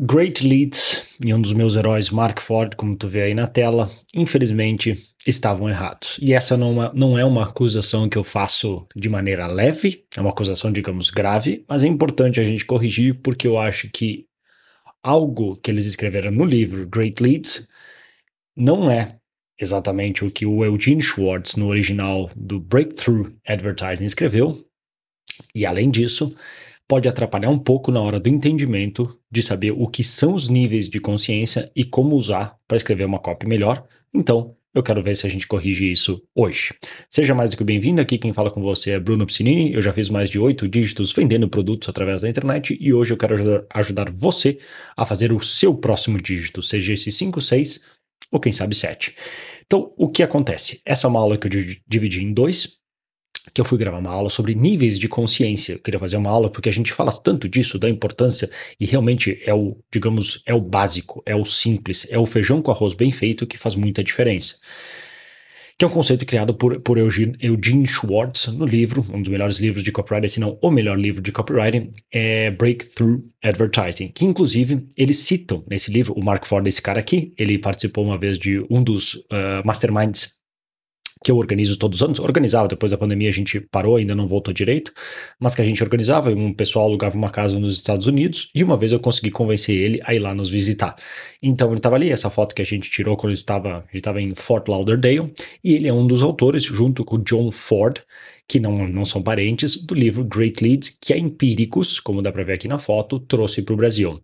Great 0.00 0.46
Leads 0.46 1.16
e 1.24 1.34
um 1.34 1.40
dos 1.40 1.52
meus 1.52 1.74
heróis, 1.74 2.10
Mark 2.10 2.40
Ford, 2.40 2.76
como 2.76 2.94
tu 2.94 3.08
vê 3.08 3.22
aí 3.22 3.34
na 3.34 3.48
tela, 3.48 3.90
infelizmente 4.14 4.96
estavam 5.26 5.68
errados. 5.68 6.18
E 6.22 6.32
essa 6.32 6.56
não, 6.56 6.80
é 6.80 6.92
não 6.94 7.18
é 7.18 7.24
uma 7.24 7.42
acusação 7.42 8.08
que 8.08 8.16
eu 8.16 8.22
faço 8.22 8.86
de 8.94 9.08
maneira 9.08 9.48
leve, 9.48 10.04
é 10.16 10.20
uma 10.20 10.30
acusação, 10.30 10.70
digamos, 10.70 11.10
grave, 11.10 11.64
mas 11.68 11.82
é 11.82 11.88
importante 11.88 12.38
a 12.38 12.44
gente 12.44 12.64
corrigir 12.64 13.20
porque 13.20 13.46
eu 13.48 13.58
acho 13.58 13.90
que 13.90 14.26
algo 15.02 15.56
que 15.56 15.70
eles 15.70 15.84
escreveram 15.84 16.30
no 16.30 16.44
livro 16.44 16.86
Great 16.88 17.20
Leads 17.20 17.68
não 18.56 18.88
é 18.88 19.16
exatamente 19.60 20.24
o 20.24 20.30
que 20.30 20.46
o 20.46 20.64
Eugene 20.64 21.02
Schwartz, 21.02 21.56
no 21.56 21.66
original 21.66 22.30
do 22.36 22.60
Breakthrough 22.60 23.32
Advertising, 23.44 24.04
escreveu. 24.04 24.64
E 25.54 25.66
além 25.66 25.90
disso, 25.90 26.32
pode 26.88 27.06
atrapalhar 27.06 27.50
um 27.50 27.58
pouco 27.58 27.92
na 27.92 28.00
hora 28.00 28.18
do 28.18 28.30
entendimento 28.30 29.20
de 29.30 29.42
saber 29.42 29.72
o 29.72 29.86
que 29.86 30.02
são 30.02 30.34
os 30.34 30.48
níveis 30.48 30.88
de 30.88 30.98
consciência 30.98 31.70
e 31.76 31.84
como 31.84 32.16
usar 32.16 32.56
para 32.66 32.78
escrever 32.78 33.04
uma 33.04 33.18
copy 33.18 33.46
melhor. 33.46 33.84
Então, 34.12 34.56
eu 34.74 34.82
quero 34.82 35.02
ver 35.02 35.16
se 35.16 35.26
a 35.26 35.30
gente 35.30 35.46
corrige 35.46 35.90
isso 35.90 36.22
hoje. 36.34 36.72
Seja 37.10 37.34
mais 37.34 37.50
do 37.50 37.56
que 37.56 37.64
bem-vindo, 37.64 38.00
aqui 38.00 38.16
quem 38.16 38.32
fala 38.32 38.50
com 38.50 38.62
você 38.62 38.92
é 38.92 39.00
Bruno 39.00 39.26
Piscinini, 39.26 39.74
eu 39.74 39.82
já 39.82 39.92
fiz 39.92 40.08
mais 40.08 40.30
de 40.30 40.38
oito 40.38 40.66
dígitos 40.66 41.12
vendendo 41.12 41.48
produtos 41.48 41.88
através 41.88 42.22
da 42.22 42.28
internet 42.28 42.76
e 42.80 42.92
hoje 42.92 43.12
eu 43.12 43.16
quero 43.16 43.34
ajudar, 43.34 43.64
ajudar 43.74 44.10
você 44.10 44.58
a 44.96 45.04
fazer 45.04 45.30
o 45.32 45.40
seu 45.42 45.74
próximo 45.74 46.16
dígito, 46.16 46.62
seja 46.62 46.94
esse 46.94 47.12
5, 47.12 47.40
6 47.40 47.84
ou 48.30 48.40
quem 48.40 48.52
sabe 48.52 48.74
7. 48.74 49.14
Então, 49.66 49.92
o 49.96 50.08
que 50.08 50.22
acontece? 50.22 50.80
Essa 50.84 51.06
é 51.06 51.10
uma 51.10 51.20
aula 51.20 51.36
que 51.36 51.46
eu 51.46 51.76
dividi 51.86 52.24
em 52.24 52.32
dois, 52.32 52.77
que 53.52 53.60
eu 53.60 53.64
fui 53.64 53.78
gravar 53.78 53.98
uma 53.98 54.10
aula 54.10 54.30
sobre 54.30 54.54
níveis 54.54 54.98
de 54.98 55.08
consciência. 55.08 55.74
Eu 55.74 55.78
queria 55.78 56.00
fazer 56.00 56.16
uma 56.16 56.30
aula 56.30 56.50
porque 56.50 56.68
a 56.68 56.72
gente 56.72 56.92
fala 56.92 57.12
tanto 57.12 57.48
disso, 57.48 57.78
da 57.78 57.88
importância, 57.88 58.50
e 58.78 58.86
realmente 58.86 59.40
é 59.44 59.54
o, 59.54 59.76
digamos, 59.92 60.42
é 60.46 60.54
o 60.54 60.60
básico, 60.60 61.22
é 61.24 61.34
o 61.34 61.44
simples, 61.44 62.06
é 62.10 62.18
o 62.18 62.26
feijão 62.26 62.60
com 62.62 62.70
arroz 62.70 62.94
bem 62.94 63.12
feito 63.12 63.46
que 63.46 63.58
faz 63.58 63.74
muita 63.74 64.02
diferença. 64.02 64.56
Que 65.78 65.84
é 65.84 65.88
um 65.88 65.92
conceito 65.92 66.26
criado 66.26 66.52
por, 66.54 66.80
por 66.80 66.98
Eugene, 66.98 67.86
Schwartz 67.86 68.48
no 68.48 68.64
livro, 68.64 69.06
um 69.14 69.22
dos 69.22 69.30
melhores 69.30 69.58
livros 69.58 69.84
de 69.84 69.92
copywriting, 69.92 70.26
se 70.26 70.40
não 70.40 70.58
o 70.60 70.72
melhor 70.72 70.98
livro 70.98 71.22
de 71.22 71.30
copywriting, 71.30 71.92
é 72.12 72.50
Breakthrough 72.50 73.22
Advertising, 73.40 74.08
que 74.08 74.24
inclusive 74.24 74.88
eles 74.96 75.18
citam 75.18 75.64
nesse 75.70 75.92
livro, 75.92 76.14
o 76.14 76.24
Mark 76.24 76.46
Ford, 76.46 76.66
esse 76.66 76.82
cara 76.82 76.98
aqui, 76.98 77.32
ele 77.38 77.58
participou 77.58 78.04
uma 78.04 78.18
vez 78.18 78.40
de 78.40 78.58
um 78.68 78.82
dos 78.82 79.14
uh, 79.14 79.64
masterminds 79.64 80.37
que 81.22 81.30
eu 81.30 81.36
organizo 81.36 81.76
todos 81.78 82.00
os 82.00 82.02
anos, 82.02 82.18
organizava, 82.18 82.68
depois 82.68 82.92
da 82.92 82.98
pandemia 82.98 83.28
a 83.28 83.32
gente 83.32 83.60
parou, 83.60 83.96
ainda 83.96 84.14
não 84.14 84.26
voltou 84.26 84.52
direito, 84.52 84.92
mas 85.38 85.54
que 85.54 85.62
a 85.62 85.64
gente 85.64 85.82
organizava, 85.82 86.30
um 86.30 86.52
pessoal 86.52 86.86
alugava 86.86 87.16
uma 87.16 87.30
casa 87.30 87.58
nos 87.58 87.74
Estados 87.74 88.06
Unidos, 88.06 88.50
e 88.54 88.62
uma 88.62 88.76
vez 88.76 88.92
eu 88.92 89.00
consegui 89.00 89.30
convencer 89.30 89.76
ele 89.76 90.00
a 90.04 90.14
ir 90.14 90.18
lá 90.18 90.34
nos 90.34 90.48
visitar. 90.48 90.94
Então 91.42 91.68
ele 91.68 91.78
estava 91.78 91.96
ali, 91.96 92.10
essa 92.10 92.30
foto 92.30 92.54
que 92.54 92.62
a 92.62 92.64
gente 92.64 92.90
tirou 92.90 93.16
quando 93.16 93.34
gente 93.34 93.44
estava 93.92 94.20
em 94.20 94.34
Fort 94.34 94.68
Lauderdale, 94.68 95.32
e 95.62 95.74
ele 95.74 95.88
é 95.88 95.92
um 95.92 96.06
dos 96.06 96.22
autores, 96.22 96.62
junto 96.62 97.04
com 97.04 97.16
o 97.16 97.18
John 97.18 97.50
Ford, 97.50 97.98
que 98.48 98.58
não, 98.58 98.88
não 98.88 99.04
são 99.04 99.22
parentes, 99.22 99.76
do 99.76 99.94
livro 99.94 100.24
Great 100.24 100.64
Leads, 100.64 100.96
que 101.00 101.12
é 101.12 101.18
Empíricos, 101.18 102.00
como 102.00 102.22
dá 102.22 102.32
para 102.32 102.42
ver 102.42 102.54
aqui 102.54 102.66
na 102.66 102.78
foto, 102.78 103.20
trouxe 103.20 103.60
para 103.60 103.74
o 103.74 103.76
Brasil. 103.76 104.20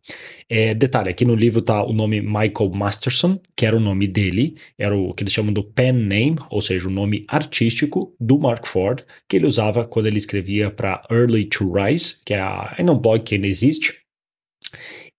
É, 0.49 0.73
detalhe, 0.73 1.11
aqui 1.11 1.27
no 1.27 1.35
livro 1.35 1.61
está 1.61 1.85
o 1.85 1.93
nome 1.93 2.23
Michael 2.23 2.71
Masterson, 2.73 3.39
que 3.55 3.67
era 3.67 3.77
o 3.77 3.81
nome 3.81 4.09
dele, 4.09 4.57
era 4.79 4.97
o 4.97 5.13
que 5.13 5.23
eles 5.23 5.33
chamam 5.33 5.53
do 5.53 5.63
pen 5.63 5.93
name, 5.93 6.39
ou 6.49 6.63
seja, 6.63 6.89
o 6.89 6.91
nome 6.91 7.27
artístico 7.29 8.17
do 8.19 8.39
Mark 8.39 8.67
Ford, 8.67 9.03
que 9.29 9.37
ele 9.37 9.47
usava 9.47 9.85
quando 9.85 10.07
ele 10.07 10.19
escrevia 10.19 10.71
para 10.71 11.03
Early 11.11 11.45
to 11.45 11.71
Rise, 11.71 12.17
que 12.25 12.33
é, 12.33 12.41
a, 12.41 12.75
é 12.79 12.83
um 12.83 12.99
blog 12.99 13.23
que 13.23 13.35
ainda 13.35 13.47
existe, 13.47 14.05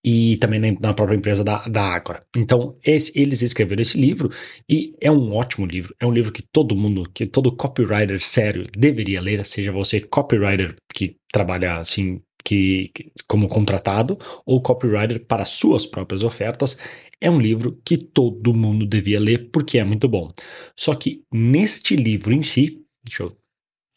e 0.07 0.37
também 0.37 0.77
na 0.79 0.93
própria 0.93 1.15
empresa 1.15 1.43
da, 1.43 1.67
da 1.67 1.81
Ágora. 1.81 2.23
Então, 2.37 2.77
esse, 2.85 3.19
eles 3.19 3.41
escreveram 3.41 3.81
esse 3.81 3.97
livro 3.97 4.29
e 4.69 4.95
é 5.01 5.11
um 5.11 5.33
ótimo 5.33 5.65
livro. 5.65 5.95
É 5.99 6.05
um 6.05 6.13
livro 6.13 6.31
que 6.31 6.43
todo 6.43 6.75
mundo, 6.75 7.09
que 7.11 7.25
todo 7.25 7.51
copywriter 7.51 8.23
sério 8.23 8.67
deveria 8.77 9.19
ler, 9.19 9.43
seja 9.43 9.71
você 9.71 9.99
copywriter 9.99 10.75
que 10.93 11.17
trabalha 11.33 11.77
assim 11.77 12.21
que, 12.43 12.91
que, 12.93 13.11
como 13.27 13.47
contratado 13.47 14.15
ou 14.45 14.61
copywriter 14.61 15.25
para 15.25 15.43
suas 15.43 15.87
próprias 15.87 16.21
ofertas, 16.21 16.77
é 17.19 17.31
um 17.31 17.39
livro 17.39 17.81
que 17.83 17.97
todo 17.97 18.53
mundo 18.53 18.85
devia 18.85 19.19
ler 19.19 19.49
porque 19.51 19.79
é 19.79 19.83
muito 19.83 20.07
bom. 20.07 20.31
Só 20.77 20.93
que 20.93 21.23
neste 21.33 21.95
livro 21.95 22.31
em 22.31 22.43
si, 22.43 22.79
deixa 23.03 23.23
eu 23.23 23.35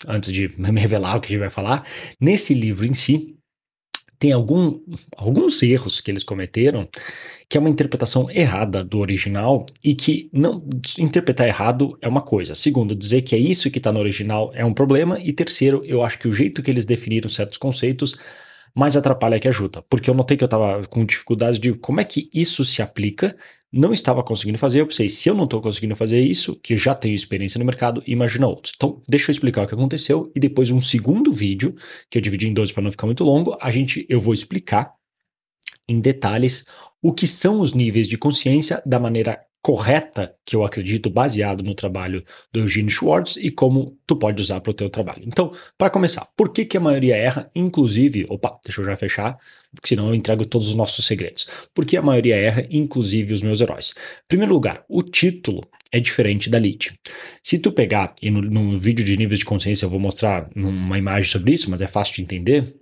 antes 0.06 0.32
de 0.32 0.48
me 0.56 0.80
revelar 0.80 1.16
o 1.16 1.20
que 1.20 1.26
a 1.26 1.30
gente 1.30 1.40
vai 1.40 1.50
falar, 1.50 1.86
nesse 2.20 2.54
livro 2.54 2.86
em 2.86 2.94
si, 2.94 3.37
tem 4.18 4.32
algum, 4.32 4.80
alguns 5.16 5.62
erros 5.62 6.00
que 6.00 6.10
eles 6.10 6.24
cometeram 6.24 6.88
que 7.48 7.56
é 7.56 7.60
uma 7.60 7.70
interpretação 7.70 8.30
errada 8.30 8.84
do 8.84 8.98
original 8.98 9.64
e 9.82 9.94
que 9.94 10.28
não 10.32 10.62
interpretar 10.98 11.48
errado 11.48 11.96
é 12.02 12.08
uma 12.08 12.20
coisa. 12.20 12.54
Segundo, 12.54 12.94
dizer 12.94 13.22
que 13.22 13.34
é 13.34 13.38
isso 13.38 13.70
que 13.70 13.78
está 13.78 13.90
no 13.90 14.00
original 14.00 14.52
é 14.54 14.64
um 14.64 14.74
problema. 14.74 15.18
E 15.18 15.32
terceiro, 15.32 15.82
eu 15.84 16.02
acho 16.02 16.18
que 16.18 16.28
o 16.28 16.32
jeito 16.32 16.62
que 16.62 16.70
eles 16.70 16.84
definiram 16.84 17.30
certos 17.30 17.56
conceitos 17.56 18.16
mais 18.74 18.96
atrapalha 18.96 19.40
que 19.40 19.48
ajuda. 19.48 19.82
Porque 19.88 20.10
eu 20.10 20.14
notei 20.14 20.36
que 20.36 20.44
eu 20.44 20.46
estava 20.46 20.86
com 20.88 21.06
dificuldades 21.06 21.58
de 21.58 21.72
como 21.72 22.00
é 22.00 22.04
que 22.04 22.28
isso 22.34 22.64
se 22.64 22.82
aplica 22.82 23.34
não 23.72 23.92
estava 23.92 24.22
conseguindo 24.22 24.58
fazer, 24.58 24.80
eu 24.80 24.86
pensei, 24.86 25.08
se 25.08 25.28
eu 25.28 25.34
não 25.34 25.44
estou 25.44 25.60
conseguindo 25.60 25.94
fazer 25.94 26.20
isso, 26.20 26.56
que 26.56 26.76
já 26.76 26.94
tenho 26.94 27.14
experiência 27.14 27.58
no 27.58 27.64
mercado, 27.64 28.02
imagina 28.06 28.46
outros. 28.46 28.72
Então, 28.74 29.02
deixa 29.06 29.30
eu 29.30 29.32
explicar 29.32 29.62
o 29.62 29.66
que 29.66 29.74
aconteceu 29.74 30.32
e 30.34 30.40
depois 30.40 30.70
um 30.70 30.80
segundo 30.80 31.30
vídeo, 31.30 31.74
que 32.10 32.16
eu 32.16 32.22
dividi 32.22 32.48
em 32.48 32.54
dois 32.54 32.72
para 32.72 32.82
não 32.82 32.90
ficar 32.90 33.06
muito 33.06 33.24
longo, 33.24 33.56
a 33.60 33.70
gente 33.70 34.06
eu 34.08 34.20
vou 34.20 34.32
explicar 34.32 34.92
em 35.86 36.00
detalhes 36.00 36.66
o 37.02 37.12
que 37.12 37.26
são 37.26 37.60
os 37.60 37.72
níveis 37.72 38.08
de 38.08 38.16
consciência 38.16 38.82
da 38.84 38.98
maneira 38.98 39.38
correta, 39.68 40.34
que 40.46 40.56
eu 40.56 40.64
acredito 40.64 41.10
baseado 41.10 41.62
no 41.62 41.74
trabalho 41.74 42.24
do 42.50 42.60
Eugene 42.60 42.88
Schwartz 42.88 43.36
e 43.36 43.50
como 43.50 43.98
tu 44.06 44.16
pode 44.16 44.40
usar 44.40 44.62
para 44.62 44.70
o 44.70 44.74
teu 44.74 44.88
trabalho. 44.88 45.24
Então, 45.26 45.52
para 45.76 45.90
começar, 45.90 46.26
por 46.34 46.54
que, 46.54 46.64
que 46.64 46.78
a 46.78 46.80
maioria 46.80 47.14
erra, 47.14 47.50
inclusive, 47.54 48.24
opa, 48.30 48.58
deixa 48.64 48.80
eu 48.80 48.84
já 48.86 48.96
fechar, 48.96 49.36
porque 49.74 49.88
senão 49.88 50.08
eu 50.08 50.14
entrego 50.14 50.46
todos 50.46 50.68
os 50.68 50.74
nossos 50.74 51.04
segredos. 51.04 51.46
Por 51.74 51.84
que 51.84 51.98
a 51.98 52.02
maioria 52.02 52.34
erra, 52.34 52.66
inclusive 52.70 53.34
os 53.34 53.42
meus 53.42 53.60
heróis? 53.60 53.92
Primeiro 54.26 54.54
lugar, 54.54 54.86
o 54.88 55.02
título 55.02 55.60
é 55.92 56.00
diferente 56.00 56.48
da 56.48 56.56
lead. 56.56 56.98
Se 57.42 57.58
tu 57.58 57.70
pegar, 57.70 58.14
e 58.22 58.30
no, 58.30 58.40
no 58.40 58.74
vídeo 58.74 59.04
de 59.04 59.18
níveis 59.18 59.40
de 59.40 59.44
consciência 59.44 59.84
eu 59.84 59.90
vou 59.90 60.00
mostrar 60.00 60.48
uma 60.56 60.96
imagem 60.96 61.30
sobre 61.30 61.52
isso, 61.52 61.70
mas 61.70 61.82
é 61.82 61.86
fácil 61.86 62.14
de 62.14 62.22
entender, 62.22 62.74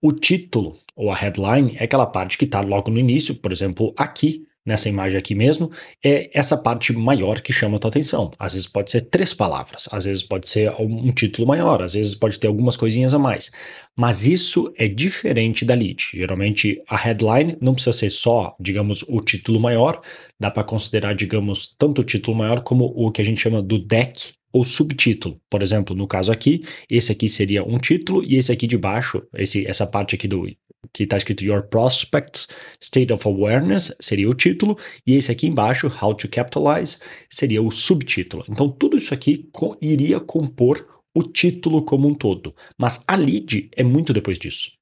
o 0.00 0.12
título 0.12 0.78
ou 0.94 1.10
a 1.10 1.16
headline 1.16 1.76
é 1.76 1.82
aquela 1.82 2.06
parte 2.06 2.38
que 2.38 2.44
está 2.44 2.60
logo 2.60 2.88
no 2.88 3.00
início, 3.00 3.34
por 3.34 3.50
exemplo, 3.50 3.92
aqui 3.98 4.45
nessa 4.66 4.88
imagem 4.88 5.16
aqui 5.16 5.34
mesmo, 5.34 5.70
é 6.04 6.28
essa 6.36 6.56
parte 6.58 6.92
maior 6.92 7.40
que 7.40 7.52
chama 7.52 7.76
a 7.76 7.78
tua 7.78 7.88
atenção. 7.88 8.30
Às 8.38 8.54
vezes 8.54 8.68
pode 8.68 8.90
ser 8.90 9.02
três 9.02 9.32
palavras, 9.32 9.88
às 9.92 10.04
vezes 10.04 10.24
pode 10.24 10.50
ser 10.50 10.74
um 10.80 11.12
título 11.12 11.46
maior, 11.46 11.82
às 11.82 11.94
vezes 11.94 12.16
pode 12.16 12.38
ter 12.38 12.48
algumas 12.48 12.76
coisinhas 12.76 13.14
a 13.14 13.18
mais. 13.18 13.52
Mas 13.96 14.26
isso 14.26 14.72
é 14.76 14.88
diferente 14.88 15.64
da 15.64 15.74
lead. 15.74 16.10
Geralmente 16.12 16.82
a 16.88 16.96
headline 16.96 17.56
não 17.60 17.74
precisa 17.74 17.96
ser 17.96 18.10
só, 18.10 18.54
digamos, 18.58 19.04
o 19.08 19.20
título 19.20 19.60
maior, 19.60 20.02
dá 20.38 20.50
para 20.50 20.64
considerar, 20.64 21.14
digamos, 21.14 21.74
tanto 21.78 22.00
o 22.02 22.04
título 22.04 22.36
maior 22.36 22.60
como 22.62 22.84
o 22.84 23.10
que 23.12 23.22
a 23.22 23.24
gente 23.24 23.40
chama 23.40 23.62
do 23.62 23.78
deck 23.78 24.34
ou 24.52 24.64
subtítulo. 24.64 25.40
Por 25.50 25.62
exemplo, 25.62 25.94
no 25.94 26.08
caso 26.08 26.32
aqui, 26.32 26.64
esse 26.88 27.12
aqui 27.12 27.28
seria 27.28 27.62
um 27.62 27.78
título 27.78 28.24
e 28.24 28.36
esse 28.36 28.50
aqui 28.50 28.66
de 28.66 28.78
baixo, 28.78 29.22
esse, 29.34 29.66
essa 29.66 29.86
parte 29.86 30.14
aqui 30.14 30.26
do 30.26 30.48
que 30.92 31.04
está 31.04 31.16
escrito 31.16 31.44
Your 31.44 31.62
Prospects 31.62 32.48
State 32.80 33.12
of 33.12 33.26
Awareness, 33.26 33.94
seria 34.00 34.28
o 34.28 34.34
título, 34.34 34.78
e 35.06 35.14
esse 35.14 35.30
aqui 35.30 35.46
embaixo, 35.46 35.90
How 36.00 36.14
to 36.14 36.28
Capitalize, 36.28 36.98
seria 37.28 37.62
o 37.62 37.70
subtítulo. 37.70 38.44
Então, 38.48 38.70
tudo 38.70 38.96
isso 38.96 39.12
aqui 39.12 39.48
co 39.52 39.76
iria 39.80 40.20
compor 40.20 40.86
o 41.14 41.22
título 41.22 41.82
como 41.82 42.06
um 42.06 42.14
todo. 42.14 42.54
Mas 42.78 43.02
a 43.06 43.16
lead 43.16 43.70
é 43.74 43.82
muito 43.82 44.12
depois 44.12 44.38
disso. 44.38 44.72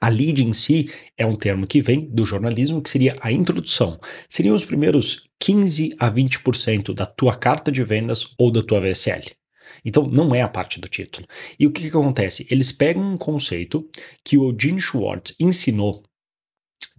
A 0.00 0.08
lead 0.08 0.42
em 0.42 0.52
si 0.52 0.90
é 1.16 1.26
um 1.26 1.34
termo 1.34 1.66
que 1.66 1.80
vem 1.82 2.08
do 2.10 2.24
jornalismo, 2.24 2.82
que 2.82 2.88
seria 2.88 3.16
a 3.20 3.30
introdução. 3.30 3.98
Seriam 4.28 4.54
os 4.54 4.64
primeiros 4.64 5.28
15 5.38 5.94
a 5.98 6.10
20% 6.10 6.94
da 6.94 7.04
tua 7.06 7.36
carta 7.36 7.70
de 7.70 7.82
vendas 7.82 8.28
ou 8.38 8.50
da 8.50 8.62
tua 8.62 8.80
VSL. 8.80 9.39
Então, 9.84 10.06
não 10.06 10.34
é 10.34 10.42
a 10.42 10.48
parte 10.48 10.80
do 10.80 10.88
título. 10.88 11.26
E 11.58 11.66
o 11.66 11.72
que, 11.72 11.82
que 11.82 11.88
acontece? 11.88 12.46
Eles 12.50 12.72
pegam 12.72 13.02
um 13.02 13.16
conceito 13.16 13.88
que 14.24 14.36
o 14.36 14.54
Gene 14.58 14.80
Schwartz 14.80 15.34
ensinou 15.38 16.02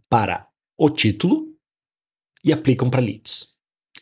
para 0.09 0.47
o 0.77 0.89
título 0.89 1.47
e 2.43 2.51
aplicam 2.51 2.89
para 2.89 3.01
leads. 3.01 3.49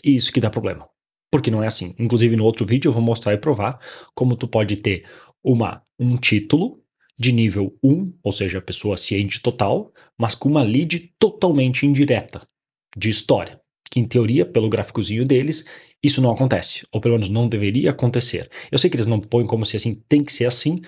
E 0.04 0.16
isso 0.16 0.32
que 0.32 0.40
dá 0.40 0.50
problema. 0.50 0.88
Porque 1.32 1.52
não 1.52 1.64
é 1.64 1.68
assim. 1.68 1.94
Inclusive, 2.00 2.36
no 2.36 2.46
outro 2.46 2.66
vídeo 2.66 2.90
eu 2.90 2.94
vou 2.94 3.02
mostrar 3.02 3.34
e 3.34 3.38
provar 3.38 3.80
como 4.16 4.36
tu 4.36 4.48
pode 4.48 4.78
ter 4.78 5.08
uma, 5.44 5.84
um 6.00 6.18
título 6.18 6.84
de 7.18 7.32
nível 7.32 7.78
1, 7.84 8.18
ou 8.24 8.32
seja, 8.32 8.62
pessoa 8.62 8.96
ciente 8.96 9.42
total, 9.42 9.92
mas 10.18 10.34
com 10.34 10.48
uma 10.48 10.64
lead 10.64 11.14
totalmente 11.20 11.86
indireta 11.86 12.48
de 12.96 13.10
história 13.10 13.60
que 13.90 14.00
em 14.00 14.06
teoria, 14.06 14.46
pelo 14.46 14.70
gráficozinho 14.70 15.26
deles, 15.26 15.66
isso 16.04 16.22
não 16.22 16.32
acontece, 16.32 16.86
ou 16.92 17.02
pelo 17.02 17.16
menos 17.16 17.30
não 17.30 17.48
deveria 17.48 17.92
acontecer. 17.92 18.50
Eu 18.72 18.80
sei 18.80 18.90
que 18.90 18.96
eles 18.96 19.06
não 19.06 19.20
põem 19.20 19.46
como 19.46 19.66
se 19.66 19.76
assim 19.78 19.96
tem 20.08 20.24
que 20.24 20.34
ser 20.34 20.46
assim, 20.46 20.80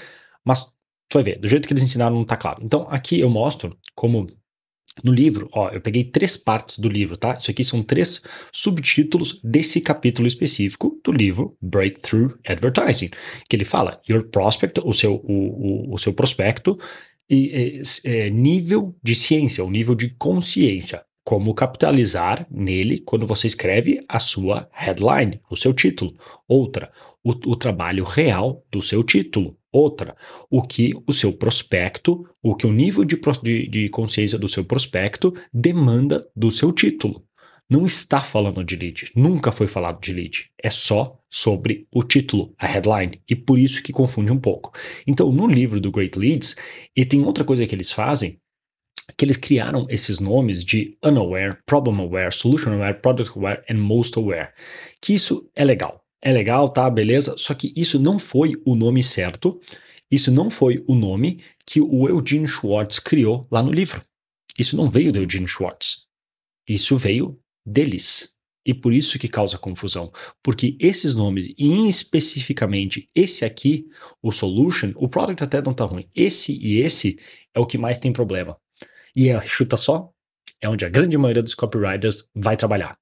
mas 0.46 0.66
tu 1.10 1.16
vai 1.16 1.24
ver, 1.24 1.40
do 1.40 1.48
jeito 1.48 1.68
que 1.68 1.74
eles 1.74 1.84
ensinaram 1.84 2.16
não 2.16 2.26
tá 2.26 2.38
claro. 2.38 2.64
Então 2.64 2.86
aqui 2.90 3.20
eu 3.20 3.30
mostro 3.30 3.78
como 3.96 4.28
No 5.04 5.14
livro, 5.14 5.50
ó, 5.54 5.70
eu 5.70 5.80
peguei 5.82 6.04
três 6.04 6.36
partes 6.36 6.78
do 6.78 6.90
livro, 6.90 7.16
tá? 7.16 7.38
Isso 7.40 7.50
aqui 7.50 7.64
são 7.64 7.82
três 7.82 8.22
subtítulos 8.52 9.40
desse 9.42 9.80
capítulo 9.80 10.28
específico 10.28 11.00
do 11.04 11.14
livro 11.14 11.58
Breakthrough 11.62 12.38
Advertising, 12.46 13.10
que 13.50 13.56
ele 13.56 13.64
fala 13.64 14.02
your 14.10 14.28
prospect, 14.30 14.82
o 14.84 14.94
seu, 14.94 15.16
o, 15.16 15.92
o, 15.92 15.96
o 15.96 15.98
seu 15.98 16.14
prospecto, 16.14 16.78
e, 17.30 17.82
é, 18.04 18.30
nível 18.30 18.94
de 19.02 19.16
ciência, 19.16 19.64
o 19.64 19.72
nível 19.72 19.96
de 19.96 20.10
consciência. 20.18 21.06
Como 21.24 21.54
capitalizar 21.54 22.48
nele 22.50 23.00
quando 23.00 23.28
você 23.28 23.48
escreve 23.48 24.04
a 24.08 24.20
sua 24.20 24.68
headline, 24.72 25.40
o 25.50 25.56
seu 25.56 25.74
título. 25.74 26.16
Outra, 26.48 26.92
o, 27.24 27.32
o 27.32 27.56
trabalho 27.56 28.04
real 28.04 28.66
do 28.72 28.82
seu 28.82 29.04
título. 29.04 29.58
Outra, 29.72 30.16
o 30.50 30.62
que 30.62 30.94
o 31.08 31.14
seu 31.14 31.32
prospecto, 31.32 32.28
o 32.44 32.56
que 32.56 32.68
o 32.68 32.74
nível 32.74 33.06
de, 33.06 33.20
de, 33.42 33.68
de 33.68 33.90
consciência 33.90 34.38
do 34.38 34.50
seu 34.50 34.66
prospecto 34.66 35.34
demanda 35.54 36.28
do 36.36 36.52
seu 36.52 36.74
título. 36.74 37.24
Não 37.70 37.86
está 37.86 38.20
falando 38.20 38.66
de 38.66 38.76
lead, 38.76 39.12
nunca 39.16 39.50
foi 39.50 39.66
falado 39.66 40.02
de 40.02 40.12
lead. 40.12 40.50
É 40.62 40.70
só 40.70 41.18
sobre 41.30 41.88
o 41.90 42.04
título, 42.04 42.54
a 42.58 42.68
headline, 42.68 43.22
e 43.30 43.34
por 43.34 43.58
isso 43.58 43.82
que 43.82 43.94
confunde 43.94 44.30
um 44.30 44.38
pouco. 44.38 44.74
Então, 45.08 45.32
no 45.32 45.48
livro 45.48 45.80
do 45.80 45.90
Great 45.90 46.20
Leads, 46.20 46.58
e 46.94 47.06
tem 47.06 47.24
outra 47.24 47.46
coisa 47.46 47.66
que 47.66 47.74
eles 47.74 47.90
fazem, 47.90 48.41
que 49.18 49.26
eles 49.26 49.38
criaram 49.38 49.86
esses 49.90 50.20
nomes 50.20 50.64
de 50.64 50.98
unaware, 51.04 51.58
problem 51.66 52.00
aware, 52.00 52.32
solution 52.34 52.74
aware, 52.74 52.94
product 52.94 53.38
aware 53.38 53.64
and 53.70 53.78
most 53.78 54.18
aware. 54.18 54.50
Que 55.02 55.14
isso 55.14 55.50
é 55.56 55.66
legal 55.66 56.02
é 56.22 56.32
legal, 56.32 56.70
tá, 56.70 56.90
beleza? 56.90 57.36
Só 57.38 57.54
que 57.54 57.74
isso 57.76 58.00
não 58.00 58.20
foi 58.20 58.54
o 58.64 58.76
nome 58.76 59.02
certo, 59.02 59.60
isso 60.10 60.32
não 60.32 60.50
foi 60.50 60.84
o 60.88 60.94
nome 60.94 61.42
que 61.66 61.82
o 61.82 62.08
Eugene 62.08 62.48
Schwartz 62.48 63.00
criou 63.00 63.48
lá 63.50 63.64
no 63.64 63.72
livro. 63.72 64.04
Isso 64.58 64.76
não 64.76 64.90
veio 64.90 65.12
do 65.12 65.20
Eugene 65.20 65.48
Schwartz. 65.48 66.06
Isso 66.68 66.96
veio 66.98 67.40
deles. 67.66 68.30
E 68.64 68.76
por 68.76 68.94
isso 68.94 69.18
que 69.18 69.28
causa 69.28 69.58
confusão. 69.58 70.12
Porque 70.44 70.78
esses 70.80 71.16
nomes, 71.16 71.52
e 71.58 71.88
especificamente 71.88 73.08
esse 73.16 73.44
aqui, 73.44 73.88
o 74.22 74.32
Solution, 74.32 74.92
o 74.96 75.10
product 75.10 75.44
até 75.44 75.62
não 75.62 75.74
tá 75.74 75.86
ruim. 75.86 76.08
Esse 76.14 76.54
e 76.62 76.80
esse 76.80 77.18
é 77.56 77.60
o 77.60 77.66
que 77.66 77.78
mais 77.78 77.98
tem 77.98 78.14
problema. 78.14 78.61
E 79.16 79.30
é, 79.30 79.40
chuta 79.42 79.78
só, 79.78 80.10
é 80.62 80.70
onde 80.70 80.86
a 80.86 80.90
grande 80.90 81.18
maioria 81.18 81.44
dos 81.44 81.56
copywriters 81.56 82.30
vai 82.36 82.56
trabalhar. 82.56 82.98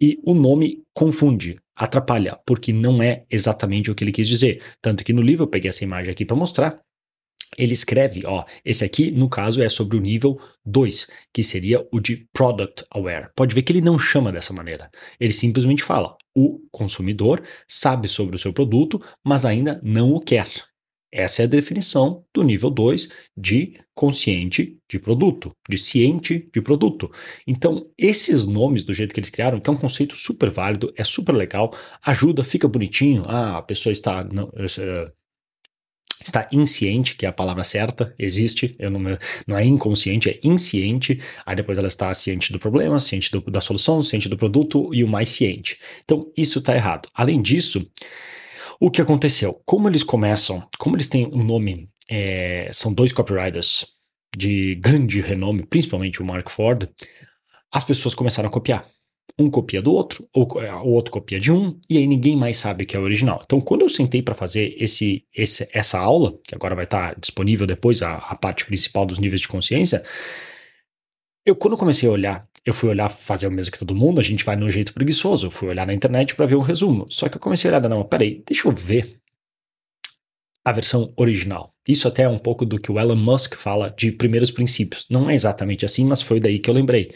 E 0.00 0.18
o 0.24 0.34
nome 0.34 0.82
confunde, 0.94 1.60
atrapalha, 1.76 2.38
porque 2.46 2.72
não 2.72 3.02
é 3.02 3.24
exatamente 3.30 3.90
o 3.90 3.94
que 3.94 4.02
ele 4.02 4.12
quis 4.12 4.28
dizer. 4.28 4.62
Tanto 4.80 5.04
que 5.04 5.12
no 5.12 5.22
livro, 5.22 5.44
eu 5.44 5.48
peguei 5.48 5.68
essa 5.68 5.84
imagem 5.84 6.12
aqui 6.12 6.24
para 6.24 6.36
mostrar, 6.36 6.80
ele 7.56 7.74
escreve, 7.74 8.22
ó, 8.24 8.44
esse 8.64 8.84
aqui, 8.84 9.10
no 9.10 9.28
caso, 9.28 9.62
é 9.62 9.68
sobre 9.68 9.96
o 9.96 10.00
nível 10.00 10.40
2, 10.64 11.06
que 11.32 11.44
seria 11.44 11.86
o 11.92 12.00
de 12.00 12.26
Product 12.32 12.84
Aware. 12.90 13.28
Pode 13.36 13.54
ver 13.54 13.62
que 13.62 13.72
ele 13.72 13.80
não 13.80 13.98
chama 13.98 14.32
dessa 14.32 14.54
maneira. 14.54 14.90
Ele 15.20 15.32
simplesmente 15.32 15.82
fala: 15.82 16.16
o 16.34 16.60
consumidor 16.70 17.42
sabe 17.68 18.08
sobre 18.08 18.36
o 18.36 18.38
seu 18.38 18.52
produto, 18.52 19.02
mas 19.24 19.44
ainda 19.44 19.80
não 19.82 20.12
o 20.12 20.20
quer. 20.20 20.46
Essa 21.12 21.42
é 21.42 21.44
a 21.44 21.48
definição 21.48 22.24
do 22.32 22.42
nível 22.42 22.70
2 22.70 23.10
de 23.36 23.74
consciente 23.94 24.78
de 24.88 24.98
produto, 24.98 25.54
de 25.68 25.76
ciente 25.76 26.48
de 26.52 26.62
produto. 26.62 27.10
Então, 27.46 27.86
esses 27.98 28.46
nomes, 28.46 28.82
do 28.82 28.94
jeito 28.94 29.12
que 29.12 29.20
eles 29.20 29.28
criaram, 29.28 29.60
que 29.60 29.68
é 29.68 29.72
um 29.72 29.76
conceito 29.76 30.16
super 30.16 30.50
válido, 30.50 30.90
é 30.96 31.04
super 31.04 31.34
legal, 31.34 31.76
ajuda, 32.02 32.42
fica 32.42 32.66
bonitinho. 32.66 33.24
Ah, 33.26 33.58
a 33.58 33.62
pessoa 33.62 33.92
está. 33.92 34.24
Não, 34.24 34.44
uh, 34.46 35.12
está 36.24 36.48
insciente, 36.52 37.16
que 37.16 37.26
é 37.26 37.28
a 37.28 37.32
palavra 37.32 37.64
certa, 37.64 38.14
existe, 38.18 38.76
não, 38.78 39.00
não, 39.46 39.56
é 39.56 39.64
inconsciente, 39.64 40.30
é 40.30 40.38
insciente, 40.42 41.20
aí 41.44 41.56
depois 41.56 41.78
ela 41.78 41.88
está 41.88 42.12
ciente 42.14 42.52
do 42.52 42.60
problema, 42.60 43.00
ciente 43.00 43.30
do, 43.30 43.40
da 43.50 43.60
solução, 43.60 44.00
ciente 44.02 44.28
do 44.28 44.36
produto 44.36 44.94
e 44.94 45.02
o 45.02 45.08
mais 45.08 45.30
ciente. 45.30 45.78
Então, 46.04 46.30
isso 46.36 46.60
está 46.60 46.74
errado. 46.74 47.08
Além 47.12 47.42
disso, 47.42 47.84
o 48.80 48.90
que 48.90 49.00
aconteceu? 49.00 49.60
Como 49.64 49.88
eles 49.88 50.02
começam, 50.02 50.66
como 50.78 50.96
eles 50.96 51.08
têm 51.08 51.26
um 51.26 51.42
nome, 51.42 51.88
é, 52.08 52.68
são 52.72 52.92
dois 52.92 53.12
copywriters 53.12 53.86
de 54.36 54.74
grande 54.76 55.20
renome, 55.20 55.64
principalmente 55.64 56.22
o 56.22 56.24
Mark 56.24 56.48
Ford, 56.48 56.88
as 57.70 57.84
pessoas 57.84 58.14
começaram 58.14 58.48
a 58.48 58.52
copiar. 58.52 58.84
Um 59.38 59.50
copia 59.50 59.80
do 59.80 59.92
outro, 59.92 60.28
ou 60.32 60.60
é, 60.62 60.74
o 60.74 60.88
outro 60.88 61.12
copia 61.12 61.40
de 61.40 61.50
um, 61.50 61.78
e 61.88 61.96
aí 61.96 62.06
ninguém 62.06 62.36
mais 62.36 62.58
sabe 62.58 62.84
que 62.84 62.96
é 62.96 63.00
o 63.00 63.02
original. 63.02 63.40
Então, 63.44 63.60
quando 63.60 63.82
eu 63.82 63.88
sentei 63.88 64.20
para 64.20 64.34
fazer 64.34 64.74
esse, 64.78 65.24
esse, 65.34 65.68
essa 65.72 65.98
aula, 65.98 66.38
que 66.46 66.54
agora 66.54 66.74
vai 66.74 66.84
estar 66.84 67.18
disponível 67.18 67.66
depois, 67.66 68.02
a, 68.02 68.16
a 68.16 68.36
parte 68.36 68.66
principal 68.66 69.06
dos 69.06 69.18
níveis 69.18 69.40
de 69.40 69.48
consciência, 69.48 70.02
eu, 71.46 71.56
quando 71.56 71.76
comecei 71.76 72.08
a 72.08 72.12
olhar, 72.12 72.48
eu 72.64 72.72
fui 72.72 72.88
olhar, 72.88 73.08
fazer 73.08 73.46
o 73.46 73.50
mesmo 73.50 73.72
que 73.72 73.78
todo 73.78 73.94
mundo, 73.94 74.20
a 74.20 74.24
gente 74.24 74.44
vai 74.44 74.56
no 74.56 74.70
jeito 74.70 74.94
preguiçoso. 74.94 75.46
Eu 75.46 75.50
fui 75.50 75.68
olhar 75.68 75.86
na 75.86 75.94
internet 75.94 76.34
para 76.34 76.46
ver 76.46 76.54
o 76.54 76.60
resumo. 76.60 77.06
Só 77.10 77.28
que 77.28 77.36
eu 77.36 77.40
comecei 77.40 77.70
a 77.70 77.76
olhar, 77.76 77.88
não, 77.88 78.04
peraí, 78.04 78.42
deixa 78.46 78.68
eu 78.68 78.72
ver 78.72 79.18
a 80.64 80.70
versão 80.70 81.12
original. 81.16 81.74
Isso 81.86 82.06
até 82.06 82.22
é 82.22 82.28
um 82.28 82.38
pouco 82.38 82.64
do 82.64 82.78
que 82.78 82.92
o 82.92 83.00
Elon 83.00 83.16
Musk 83.16 83.54
fala 83.54 83.90
de 83.90 84.12
primeiros 84.12 84.50
princípios. 84.50 85.06
Não 85.10 85.28
é 85.28 85.34
exatamente 85.34 85.84
assim, 85.84 86.04
mas 86.04 86.22
foi 86.22 86.38
daí 86.38 86.60
que 86.60 86.70
eu 86.70 86.74
lembrei. 86.74 87.12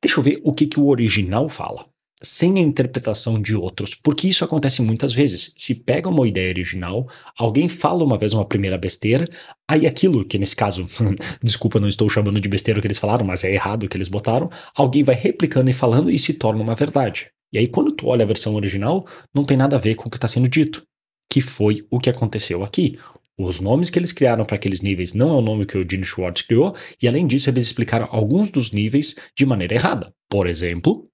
Deixa 0.00 0.20
eu 0.20 0.22
ver 0.22 0.40
o 0.44 0.52
que, 0.52 0.66
que 0.66 0.78
o 0.78 0.88
original 0.88 1.48
fala 1.48 1.91
sem 2.22 2.58
a 2.58 2.62
interpretação 2.62 3.40
de 3.40 3.54
outros, 3.54 3.94
porque 3.94 4.28
isso 4.28 4.44
acontece 4.44 4.80
muitas 4.80 5.12
vezes. 5.12 5.52
Se 5.56 5.74
pega 5.74 6.08
uma 6.08 6.26
ideia 6.26 6.50
original, 6.50 7.08
alguém 7.36 7.68
fala 7.68 8.04
uma 8.04 8.16
vez 8.16 8.32
uma 8.32 8.44
primeira 8.44 8.78
besteira, 8.78 9.28
aí 9.68 9.86
aquilo, 9.86 10.24
que 10.24 10.38
nesse 10.38 10.54
caso, 10.54 10.86
desculpa, 11.42 11.80
não 11.80 11.88
estou 11.88 12.08
chamando 12.08 12.40
de 12.40 12.48
besteira 12.48 12.78
o 12.78 12.80
que 12.80 12.86
eles 12.86 12.98
falaram, 12.98 13.24
mas 13.24 13.44
é 13.44 13.52
errado 13.52 13.84
o 13.84 13.88
que 13.88 13.96
eles 13.96 14.08
botaram, 14.08 14.48
alguém 14.76 15.02
vai 15.02 15.14
replicando 15.14 15.68
e 15.70 15.72
falando 15.72 16.10
e 16.10 16.18
se 16.18 16.32
torna 16.32 16.62
uma 16.62 16.74
verdade. 16.74 17.30
E 17.52 17.58
aí, 17.58 17.68
quando 17.68 17.92
tu 17.92 18.06
olha 18.06 18.24
a 18.24 18.26
versão 18.26 18.54
original, 18.54 19.06
não 19.34 19.44
tem 19.44 19.56
nada 19.56 19.76
a 19.76 19.78
ver 19.78 19.94
com 19.94 20.08
o 20.08 20.10
que 20.10 20.16
está 20.16 20.26
sendo 20.26 20.48
dito, 20.48 20.82
que 21.30 21.40
foi 21.40 21.86
o 21.90 22.00
que 22.00 22.08
aconteceu 22.08 22.64
aqui. 22.64 22.98
Os 23.38 23.60
nomes 23.60 23.90
que 23.90 23.98
eles 23.98 24.12
criaram 24.12 24.44
para 24.44 24.56
aqueles 24.56 24.80
níveis 24.80 25.14
não 25.14 25.30
é 25.30 25.32
o 25.38 25.42
nome 25.42 25.66
que 25.66 25.76
o 25.76 25.86
Gene 25.88 26.04
Schwartz 26.04 26.42
criou, 26.42 26.74
e 27.00 27.08
além 27.08 27.26
disso, 27.26 27.50
eles 27.50 27.66
explicaram 27.66 28.08
alguns 28.10 28.50
dos 28.50 28.70
níveis 28.70 29.16
de 29.36 29.44
maneira 29.44 29.74
errada. 29.74 30.14
Por 30.30 30.46
exemplo, 30.46 31.08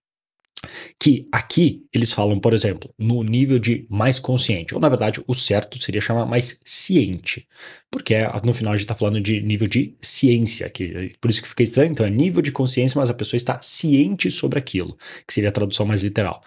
que 0.99 1.27
aqui 1.33 1.87
eles 1.93 2.13
falam, 2.13 2.39
por 2.41 2.53
exemplo, 2.53 2.93
no 2.99 3.23
nível 3.23 3.59
de 3.59 3.87
mais 3.89 4.19
consciente, 4.19 4.75
ou 4.75 4.81
na 4.81 4.89
verdade 4.89 5.23
o 5.27 5.35
certo 5.35 5.81
seria 5.83 6.01
chamar 6.01 6.27
mais 6.27 6.61
ciente, 6.65 7.47
porque 7.91 8.15
é, 8.15 8.29
no 8.45 8.53
final 8.53 8.73
a 8.73 8.77
gente 8.77 8.85
está 8.85 8.95
falando 8.95 9.21
de 9.21 9.41
nível 9.41 9.69
de 9.69 9.97
ciência, 10.03 10.69
que 10.71 11.13
por 11.21 11.31
isso 11.31 11.43
que 11.43 11.49
fica 11.49 11.63
estranho, 11.63 11.93
então 11.93 12.05
é 12.05 12.11
nível 12.11 12.43
de 12.43 12.53
consciência, 12.53 13.01
mas 13.01 13.11
a 13.11 13.15
pessoa 13.15 13.37
está 13.37 13.61
ciente 13.63 14.31
sobre 14.31 14.59
aquilo, 14.59 14.97
que 15.27 15.35
seria 15.35 15.51
a 15.51 15.53
tradução 15.53 15.87
mais 15.87 16.03
literal 16.03 16.43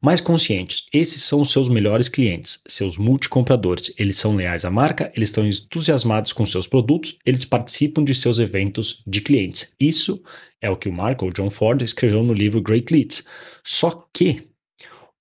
mais 0.00 0.20
conscientes. 0.20 0.86
Esses 0.92 1.22
são 1.22 1.42
os 1.42 1.52
seus 1.52 1.68
melhores 1.68 2.08
clientes, 2.08 2.62
seus 2.66 2.96
multicompradores. 2.96 3.92
Eles 3.98 4.16
são 4.16 4.34
leais 4.34 4.64
à 4.64 4.70
marca, 4.70 5.12
eles 5.14 5.28
estão 5.28 5.46
entusiasmados 5.46 6.32
com 6.32 6.46
seus 6.46 6.66
produtos, 6.66 7.18
eles 7.24 7.44
participam 7.44 8.02
de 8.02 8.14
seus 8.14 8.38
eventos 8.38 9.02
de 9.06 9.20
clientes. 9.20 9.72
Isso 9.78 10.22
é 10.60 10.70
o 10.70 10.76
que 10.76 10.88
o 10.88 10.92
Mark, 10.92 11.22
ou 11.22 11.32
John 11.32 11.50
Ford, 11.50 11.82
escreveu 11.82 12.22
no 12.22 12.32
livro 12.32 12.62
Great 12.62 12.92
Leads. 12.92 13.24
Só 13.62 14.08
que 14.12 14.50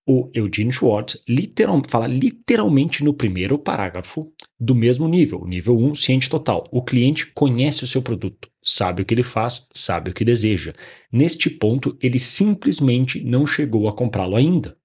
o 0.10 0.28
Eugene 0.34 0.72
Schwartz 0.72 1.22
literal, 1.28 1.84
fala 1.88 2.08
literalmente 2.08 3.04
no 3.04 3.14
primeiro 3.14 3.60
parágrafo 3.60 4.34
do 4.60 4.74
mesmo 4.74 5.08
nível, 5.08 5.46
nível 5.46 5.78
1, 5.78 5.94
ciente 5.94 6.28
total. 6.28 6.68
O 6.72 6.82
cliente 6.82 7.28
conhece 7.28 7.84
o 7.84 7.88
seu 7.88 8.02
produto, 8.02 8.50
sabe 8.70 9.02
o 9.02 9.06
que 9.06 9.14
ele 9.14 9.24
faz, 9.24 9.68
sabe 9.74 10.12
o 10.12 10.14
que 10.14 10.24
deseja. 10.24 10.74
Neste 11.12 11.50
ponto, 11.50 11.98
ele 12.00 12.20
simplesmente 12.20 13.24
não 13.24 13.48
chegou 13.48 13.88
a 13.88 13.96
comprá-lo 13.96 14.36
ainda. 14.36 14.78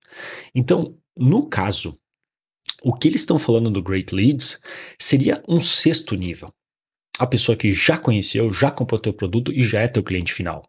Então, 0.54 0.96
no 1.16 1.46
caso, 1.48 1.94
o 2.82 2.94
que 2.94 3.08
eles 3.08 3.20
estão 3.20 3.38
falando 3.38 3.70
do 3.70 3.82
Great 3.82 4.14
Leads 4.14 4.58
seria 4.98 5.42
um 5.46 5.60
sexto 5.60 6.14
nível. 6.14 6.50
A 7.18 7.26
pessoa 7.26 7.56
que 7.56 7.72
já 7.72 7.98
conheceu, 7.98 8.52
já 8.52 8.70
comprou 8.70 8.98
teu 8.98 9.12
produto 9.12 9.52
e 9.52 9.62
já 9.62 9.80
é 9.80 9.88
teu 9.88 10.02
cliente 10.02 10.32
final. 10.32 10.62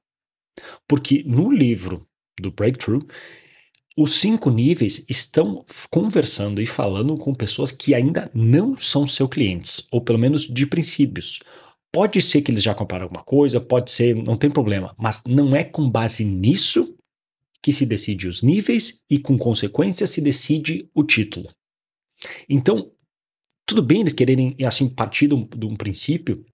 Porque 0.87 1.23
no 1.25 1.51
livro 1.51 2.05
do 2.39 2.51
Breakthrough, 2.51 3.05
os 3.97 4.15
cinco 4.15 4.49
níveis 4.49 5.05
estão 5.09 5.63
conversando 5.89 6.61
e 6.61 6.65
falando 6.65 7.15
com 7.15 7.33
pessoas 7.33 7.71
que 7.71 7.95
ainda 7.95 8.29
não 8.33 8.75
são 8.75 9.07
seus 9.07 9.29
clientes, 9.29 9.87
ou 9.89 10.01
pelo 10.01 10.19
menos 10.19 10.45
de 10.47 10.65
princípios. 10.65 11.39
Pode 11.95 12.21
ser 12.21 12.41
que 12.41 12.51
eles 12.51 12.61
já 12.61 12.75
compraram 12.75 13.05
alguma 13.05 13.23
coisa, 13.23 13.61
pode 13.61 13.89
ser, 13.89 14.13
não 14.13 14.37
tem 14.37 14.51
problema, 14.51 14.93
mas 14.99 15.23
não 15.25 15.55
é 15.55 15.63
com 15.63 15.89
base 15.89 16.25
nisso 16.25 16.93
que 17.63 17.71
se 17.71 17.85
decide 17.85 18.27
os 18.27 18.41
níveis 18.41 19.01
e, 19.09 19.17
com 19.17 19.37
consequência, 19.37 20.05
se 20.05 20.19
decide 20.19 20.89
o 20.93 21.05
título. 21.05 21.47
Então, 22.49 22.91
tudo 23.65 23.81
bem 23.81 24.01
eles 24.01 24.11
quererem 24.11 24.57
assim 24.67 24.89
partir 24.89 25.29
de 25.29 25.35
um, 25.35 25.47
de 25.47 25.65
um 25.65 25.73
princípio 25.73 26.45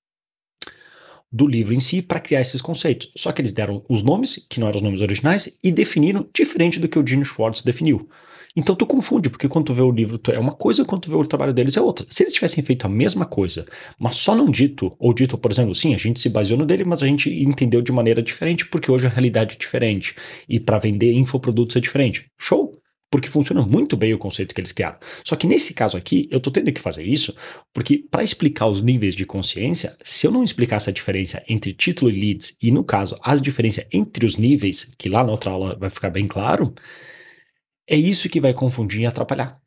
do 1.32 1.48
livro 1.48 1.74
em 1.74 1.80
si 1.80 2.02
para 2.02 2.20
criar 2.20 2.42
esses 2.42 2.62
conceitos. 2.62 3.12
Só 3.16 3.32
que 3.32 3.42
eles 3.42 3.54
deram 3.54 3.84
os 3.90 4.02
nomes, 4.02 4.46
que 4.50 4.60
não 4.60 4.68
eram 4.68 4.78
os 4.78 4.84
nomes 4.84 5.02
originais, 5.02 5.58
e 5.64 5.72
definiram 5.72 6.28
diferente 6.34 6.80
do 6.80 6.88
que 6.88 7.00
o 7.00 7.08
Gene 7.08 7.24
Schwartz 7.24 7.62
definiu. 7.62 8.10
Então 8.54 8.76
tu 8.76 8.86
confunde, 8.86 9.30
porque 9.30 9.48
quando 9.48 9.68
tu 9.68 9.74
vê 9.74 9.82
o 9.82 9.92
livro 9.92 10.20
é 10.30 10.38
uma 10.38 10.52
coisa, 10.52 10.84
quando 10.84 11.04
tu 11.04 11.10
vê 11.10 11.16
o 11.16 11.26
trabalho 11.26 11.54
deles 11.54 11.78
é 11.78 11.82
outra. 11.82 12.06
Se 12.10 12.24
eles 12.24 12.34
tivessem 12.34 12.62
feito 12.62 12.86
a 12.86 12.90
mesma 12.90 13.26
coisa, 13.26 13.66
mas 13.98 14.18
só 14.18 14.36
não 14.36 14.52
dito, 14.52 14.94
ou 15.00 15.14
dito, 15.14 15.38
por 15.38 15.52
exemplo, 15.52 15.74
sim, 15.74 15.94
a 15.94 15.98
gente 15.98 16.20
se 16.20 16.28
baseou 16.28 16.60
no 16.60 16.66
dele, 16.66 16.84
mas 16.84 17.02
a 17.02 17.08
gente 17.08 17.30
entendeu 17.30 17.82
de 17.82 17.94
maneira 17.94 18.22
diferente, 18.22 18.66
porque 18.66 18.92
hoje 18.92 19.08
a 19.08 19.10
realidade 19.10 19.56
é 19.56 19.58
diferente. 19.58 20.16
E 20.50 20.60
para 20.60 20.80
vender 20.80 21.14
infoprodutos 21.14 21.78
é 21.78 21.80
diferente. 21.80 22.26
Show! 22.38 22.81
Porque 23.12 23.28
funciona 23.28 23.62
muito 23.62 23.98
bem 23.98 24.14
o 24.14 24.18
conceito 24.18 24.56
que 24.56 24.62
eles 24.62 24.72
criaram. 24.72 24.98
Só 25.26 25.36
que 25.36 25.46
nesse 25.46 25.74
caso 25.74 25.98
aqui, 25.98 26.30
eu 26.32 26.38
estou 26.38 26.52
tendo 26.52 26.72
que 26.72 26.80
fazer 26.80 27.04
isso 27.04 27.36
porque 27.74 27.98
para 28.10 28.24
explicar 28.24 28.68
os 28.68 28.82
níveis 28.82 29.14
de 29.14 29.26
consciência, 29.26 29.96
se 30.02 30.26
eu 30.26 30.32
não 30.32 30.44
explicasse 30.44 30.90
a 30.90 30.94
diferença 30.94 31.44
entre 31.48 31.74
título 31.74 32.10
e 32.10 32.18
leads 32.18 32.56
e 32.62 32.72
no 32.72 32.86
caso 32.86 33.20
as 33.22 33.42
diferenças 33.42 33.86
entre 33.92 34.26
os 34.26 34.38
níveis, 34.38 34.96
que 34.98 35.10
lá 35.10 35.24
na 35.24 35.32
outra 35.32 35.52
aula 35.52 35.76
vai 35.78 35.90
ficar 35.90 36.10
bem 36.10 36.26
claro, 36.26 36.74
é 37.88 37.98
isso 37.98 38.30
que 38.30 38.40
vai 38.40 38.54
confundir 38.54 39.02
e 39.02 39.06
atrapalhar. 39.06 39.60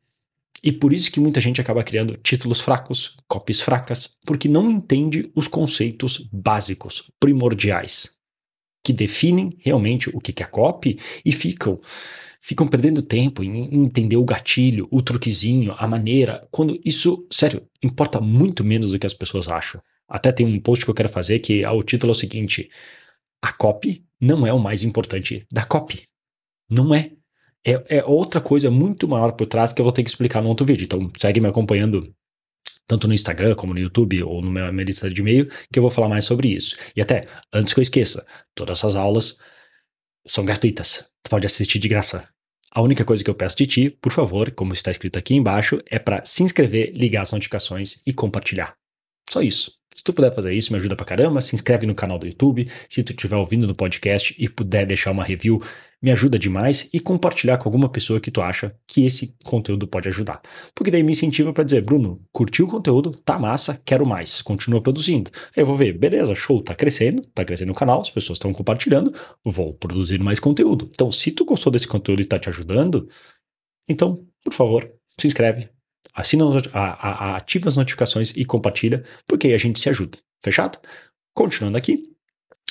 E 0.63 0.73
por 0.73 0.95
isso 0.95 1.13
que 1.13 1.21
muita 1.21 1.43
gente 1.43 1.61
acaba 1.61 1.85
criando 1.85 2.17
títulos 2.17 2.59
fracos, 2.59 3.17
copies 3.29 3.61
fracas, 3.61 4.17
porque 4.25 4.49
não 4.49 4.71
entende 4.71 5.31
os 5.35 5.47
conceitos 5.47 6.27
básicos, 6.33 7.11
primordiais, 7.21 8.15
que 8.83 8.95
definem 8.95 9.51
realmente 9.59 10.09
o 10.09 10.21
que 10.21 10.43
é 10.43 10.47
copy 10.47 10.99
e 11.23 11.33
ficam 11.33 11.79
ficam 12.45 12.69
perdendo 12.69 13.01
tempo 13.01 13.43
em 13.43 13.75
entender 13.75 14.19
o 14.19 14.25
gatilho, 14.25 14.87
o 14.91 15.01
truquezinho, 15.01 15.75
a 15.79 15.89
maneira, 15.89 16.47
quando 16.51 16.79
isso, 16.85 17.27
sério, 17.33 17.67
importa 17.83 18.21
muito 18.21 18.63
menos 18.63 18.91
do 18.91 18.99
que 18.99 19.07
as 19.07 19.15
pessoas 19.15 19.49
acham. 19.49 19.81
Até 20.07 20.31
tem 20.31 20.45
um 20.45 20.61
post 20.61 20.85
que 20.85 20.91
eu 20.91 20.95
quero 20.95 21.09
fazer 21.09 21.39
que 21.39 21.65
o 21.65 21.83
título 21.83 22.11
é 22.11 22.15
o 22.15 22.19
seguinte: 22.19 22.69
a 23.41 23.51
copy 23.51 24.05
não 24.21 24.47
é 24.47 24.53
o 24.53 24.59
mais 24.59 24.83
importante 24.83 25.47
da 25.51 25.65
copy. 25.65 26.05
Não 26.69 26.95
é. 26.95 27.13
É, 27.67 27.83
é 27.97 28.05
outra 28.05 28.43
coisa 28.43 28.71
muito 28.71 29.09
maior 29.09 29.33
por 29.33 29.47
trás 29.47 29.73
que 29.73 29.81
eu 29.81 29.85
vou 29.85 29.93
ter 29.93 30.03
que 30.03 30.11
explicar 30.11 30.43
no 30.43 30.51
outro 30.51 30.67
vídeo. 30.67 30.85
Então, 30.85 31.11
segue 31.19 31.41
me 31.41 31.49
acompanhando 31.49 32.15
tanto 32.87 33.09
no 33.09 33.15
Instagram 33.15 33.55
como 33.55 33.73
no 33.73 33.81
YouTube 33.81 34.23
ou 34.23 34.43
no 34.43 34.51
meu, 34.51 34.71
minha 34.71 34.85
lista 34.85 35.11
de 35.11 35.19
e-mail, 35.23 35.49
que 35.73 35.79
eu 35.79 35.83
vou 35.83 35.91
falar 35.91 36.11
mais 36.11 36.27
sobre 36.27 36.49
isso. 36.49 36.77
E 36.95 37.01
até, 37.01 37.27
antes 37.51 37.73
que 37.73 37.81
eu 37.81 37.83
esqueça, 37.83 38.27
todas 38.55 38.81
essas 38.81 38.95
aulas 38.95 39.39
são 40.27 40.45
gratuitas. 40.45 41.07
Tu 41.23 41.31
pode 41.31 41.47
assistir 41.47 41.79
de 41.79 41.89
graça. 41.89 42.34
A 42.77 42.83
única 42.83 43.05
coisa 43.05 43.23
que 43.23 43.31
eu 43.31 43.35
peço 43.35 43.57
de 43.57 43.67
ti, 43.67 43.91
por 43.91 44.11
favor, 44.11 44.51
como 44.51 44.73
está 44.73 44.91
escrito 44.91 45.17
aqui 45.17 45.35
embaixo, 45.35 45.81
é 45.89 45.99
para 45.99 46.27
se 46.27 46.43
inscrever, 46.43 46.93
ligar 46.93 47.23
as 47.23 47.31
notificações 47.31 48.03
e 48.05 48.13
compartilhar. 48.13 48.77
Só 49.31 49.41
isso. 49.41 49.73
Se 49.95 50.03
tu 50.03 50.13
puder 50.13 50.35
fazer 50.35 50.53
isso, 50.53 50.73
me 50.73 50.79
ajuda 50.79 50.97
pra 50.97 51.07
caramba. 51.07 51.41
Se 51.41 51.55
inscreve 51.55 51.87
no 51.87 51.95
canal 51.95 52.19
do 52.19 52.27
YouTube. 52.27 52.69
Se 52.89 53.03
tu 53.05 53.13
estiver 53.13 53.37
ouvindo 53.37 53.65
no 53.65 53.77
podcast 53.77 54.35
e 54.37 54.49
puder 54.49 54.85
deixar 54.85 55.13
uma 55.13 55.23
review, 55.23 55.63
me 56.05 56.11
ajuda 56.11 56.39
demais. 56.39 56.87
E 56.93 57.01
compartilhar 57.01 57.57
com 57.57 57.67
alguma 57.67 57.89
pessoa 57.89 58.21
que 58.21 58.31
tu 58.31 58.43
acha 58.43 58.77
que 58.87 59.07
esse 59.07 59.35
conteúdo 59.43 59.89
pode 59.89 60.07
ajudar. 60.07 60.43
Porque 60.75 60.91
daí 60.91 61.03
me 61.03 61.13
incentiva 61.13 61.51
para 61.51 61.65
dizer, 61.65 61.83
Bruno, 61.83 62.23
curtiu 62.31 62.67
o 62.67 62.69
conteúdo, 62.69 63.13
tá 63.25 63.39
massa, 63.39 63.81
quero 63.87 64.07
mais, 64.07 64.43
continua 64.43 64.83
produzindo. 64.83 65.31
Eu 65.57 65.65
vou 65.65 65.75
ver, 65.75 65.97
beleza, 65.97 66.35
show, 66.35 66.63
tá 66.63 66.75
crescendo, 66.75 67.23
tá 67.35 67.43
crescendo 67.43 67.73
o 67.73 67.75
canal, 67.75 68.03
as 68.03 68.11
pessoas 68.11 68.37
estão 68.37 68.53
compartilhando, 68.53 69.15
vou 69.43 69.73
produzir 69.73 70.21
mais 70.21 70.39
conteúdo. 70.39 70.91
Então, 70.93 71.11
se 71.11 71.31
tu 71.31 71.47
gostou 71.47 71.73
desse 71.73 71.89
conteúdo 71.89 72.21
e 72.21 72.27
tá 72.27 72.39
te 72.39 72.51
ajudando, 72.51 73.09
então, 73.89 74.27
por 74.45 74.53
favor, 74.53 74.93
se 75.19 75.27
inscreve, 75.27 75.71
assina, 76.13 76.45
a, 76.75 77.37
ativa 77.37 77.69
as 77.69 77.77
notificações 77.77 78.37
e 78.37 78.45
compartilha, 78.45 79.03
porque 79.27 79.47
aí 79.47 79.55
a 79.55 79.59
gente 79.59 79.81
se 79.81 79.89
ajuda. 79.89 80.19
Fechado? 80.43 80.79
Continuando 81.35 81.79
aqui. 81.79 82.14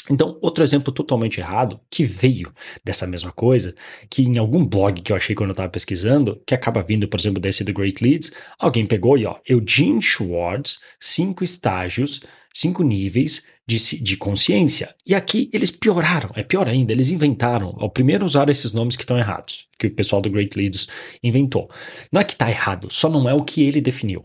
Então, 0.10 0.38
outro 0.42 0.64
exemplo 0.64 0.94
totalmente 0.94 1.40
errado, 1.40 1.80
que 1.90 2.04
veio 2.04 2.52
dessa 2.84 3.08
mesma 3.08 3.32
coisa, 3.32 3.74
que 4.10 4.24
em 4.24 4.38
algum 4.38 4.66
blog 4.66 5.02
que 5.02 5.12
eu 5.12 5.16
achei 5.16 5.34
quando 5.34 5.52
eu 5.52 5.54
estava 5.54 5.70
pesquisando, 5.70 6.42
que 6.46 6.54
acaba 6.54 6.82
vindo, 6.82 7.08
por 7.08 7.20
exemplo, 7.20 7.42
desse 7.42 7.64
The 7.64 7.72
Great 7.72 8.04
Leads, 8.04 8.32
alguém 8.60 8.86
pegou 8.86 9.18
e, 9.18 9.26
ó, 9.26 9.38
Eugene 9.48 10.02
Schwartz, 10.02 10.80
cinco 11.00 11.44
estágios, 11.44 12.22
cinco 12.54 12.84
níveis 12.84 13.44
de, 13.66 13.78
de 14.02 14.18
consciência. 14.18 14.94
E 15.06 15.16
aqui 15.16 15.50
eles 15.54 15.72
pioraram, 15.72 16.32
é 16.36 16.44
pior 16.44 16.68
ainda, 16.68 16.92
eles 16.92 17.10
inventaram. 17.10 17.76
Ao 17.80 17.90
primeiro 17.90 18.26
usar 18.26 18.50
esses 18.50 18.74
nomes 18.74 18.96
que 18.96 19.04
estão 19.04 19.18
errados, 19.18 19.68
que 19.80 19.88
o 19.88 19.96
pessoal 19.96 20.22
do 20.22 20.30
Great 20.30 20.58
Leads 20.58 20.88
inventou. 21.24 21.70
Não 22.12 22.20
é 22.20 22.24
que 22.24 22.34
está 22.34 22.50
errado, 22.50 22.90
só 22.92 23.10
não 23.10 23.28
é 23.30 23.34
o 23.34 23.44
que 23.44 23.64
ele 23.64 23.80
definiu. 23.80 24.24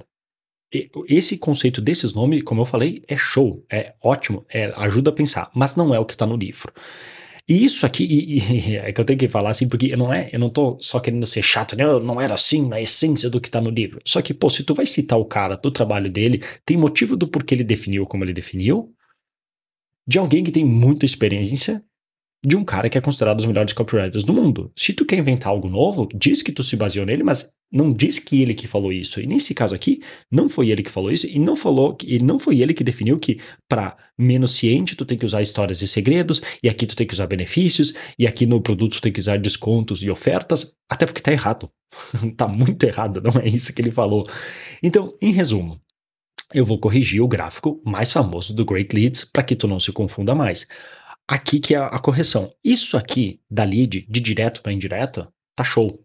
Esse 1.08 1.38
conceito 1.38 1.80
desses 1.80 2.12
nomes, 2.12 2.42
como 2.42 2.60
eu 2.60 2.66
falei, 2.66 3.02
é 3.08 3.16
show, 3.16 3.64
é 3.70 3.94
ótimo, 4.02 4.44
é, 4.50 4.72
ajuda 4.76 5.10
a 5.10 5.14
pensar, 5.14 5.50
mas 5.54 5.74
não 5.76 5.94
é 5.94 5.98
o 5.98 6.04
que 6.04 6.12
está 6.12 6.26
no 6.26 6.36
livro. 6.36 6.72
E 7.48 7.64
isso 7.64 7.86
aqui, 7.86 8.04
e, 8.04 8.38
e, 8.72 8.76
é 8.76 8.92
que 8.92 9.00
eu 9.00 9.04
tenho 9.04 9.18
que 9.18 9.26
falar 9.26 9.50
assim, 9.50 9.66
porque 9.66 9.96
não 9.96 10.12
é, 10.12 10.28
eu 10.30 10.38
não 10.38 10.50
tô 10.50 10.78
só 10.80 11.00
querendo 11.00 11.24
ser 11.24 11.42
chato, 11.42 11.74
não, 11.76 11.98
não 11.98 12.20
era 12.20 12.34
assim 12.34 12.68
na 12.68 12.78
essência 12.78 13.30
do 13.30 13.40
que 13.40 13.50
tá 13.50 13.60
no 13.60 13.70
livro. 13.70 14.00
Só 14.04 14.20
que, 14.20 14.34
pô, 14.34 14.50
se 14.50 14.62
tu 14.62 14.74
vai 14.74 14.86
citar 14.86 15.18
o 15.18 15.24
cara 15.24 15.56
do 15.56 15.70
trabalho 15.70 16.10
dele, 16.10 16.42
tem 16.66 16.76
motivo 16.76 17.16
do 17.16 17.26
porquê 17.26 17.54
ele 17.54 17.64
definiu 17.64 18.06
como 18.06 18.22
ele 18.22 18.34
definiu, 18.34 18.94
de 20.06 20.18
alguém 20.18 20.44
que 20.44 20.52
tem 20.52 20.64
muita 20.64 21.06
experiência 21.06 21.82
de 22.44 22.56
um 22.56 22.64
cara 22.64 22.88
que 22.88 22.96
é 22.96 23.00
considerado 23.00 23.34
um 23.34 23.38
dos 23.38 23.46
melhores 23.46 23.72
copywriters 23.72 24.24
do 24.24 24.32
mundo. 24.32 24.70
Se 24.76 24.92
tu 24.92 25.04
quer 25.04 25.18
inventar 25.18 25.48
algo 25.48 25.68
novo, 25.68 26.08
diz 26.14 26.42
que 26.42 26.52
tu 26.52 26.62
se 26.62 26.76
baseou 26.76 27.04
nele, 27.04 27.24
mas 27.24 27.50
não 27.70 27.92
diz 27.92 28.18
que 28.18 28.40
ele 28.40 28.54
que 28.54 28.66
falou 28.66 28.92
isso. 28.92 29.20
E 29.20 29.26
nesse 29.26 29.54
caso 29.54 29.74
aqui, 29.74 30.00
não 30.30 30.48
foi 30.48 30.70
ele 30.70 30.82
que 30.82 30.90
falou 30.90 31.10
isso 31.10 31.26
e 31.26 31.38
não 31.38 31.56
falou 31.56 31.96
e 32.02 32.18
não 32.18 32.38
foi 32.38 32.60
ele 32.60 32.72
que 32.72 32.84
definiu 32.84 33.18
que 33.18 33.40
para 33.68 33.96
menos 34.16 34.54
ciente 34.54 34.96
tu 34.96 35.04
tem 35.04 35.18
que 35.18 35.26
usar 35.26 35.42
histórias 35.42 35.82
e 35.82 35.88
segredos, 35.88 36.40
e 36.62 36.68
aqui 36.68 36.86
tu 36.86 36.96
tem 36.96 37.06
que 37.06 37.14
usar 37.14 37.26
benefícios, 37.26 37.92
e 38.18 38.26
aqui 38.26 38.46
no 38.46 38.60
produto 38.60 38.94
tu 38.94 39.02
tem 39.02 39.12
que 39.12 39.20
usar 39.20 39.38
descontos 39.38 40.02
e 40.02 40.10
ofertas, 40.10 40.74
até 40.88 41.06
porque 41.06 41.20
tá 41.20 41.32
errado. 41.32 41.70
tá 42.36 42.46
muito 42.46 42.82
errado, 42.84 43.20
não 43.20 43.40
é 43.40 43.48
isso 43.48 43.72
que 43.72 43.82
ele 43.82 43.90
falou. 43.90 44.26
Então, 44.82 45.14
em 45.20 45.32
resumo, 45.32 45.80
eu 46.52 46.64
vou 46.64 46.78
corrigir 46.78 47.20
o 47.20 47.28
gráfico 47.28 47.80
mais 47.84 48.10
famoso 48.10 48.54
do 48.54 48.64
Great 48.64 48.94
Leads 48.94 49.24
para 49.24 49.42
que 49.42 49.54
tu 49.54 49.68
não 49.68 49.78
se 49.78 49.92
confunda 49.92 50.34
mais. 50.34 50.66
Aqui 51.28 51.60
que 51.60 51.74
é 51.74 51.78
a 51.78 51.98
correção. 51.98 52.50
Isso 52.64 52.96
aqui 52.96 53.40
da 53.50 53.62
lead 53.62 54.06
de 54.08 54.20
direto 54.20 54.62
para 54.62 54.72
indireta 54.72 55.28
tá 55.54 55.62
show. 55.62 56.02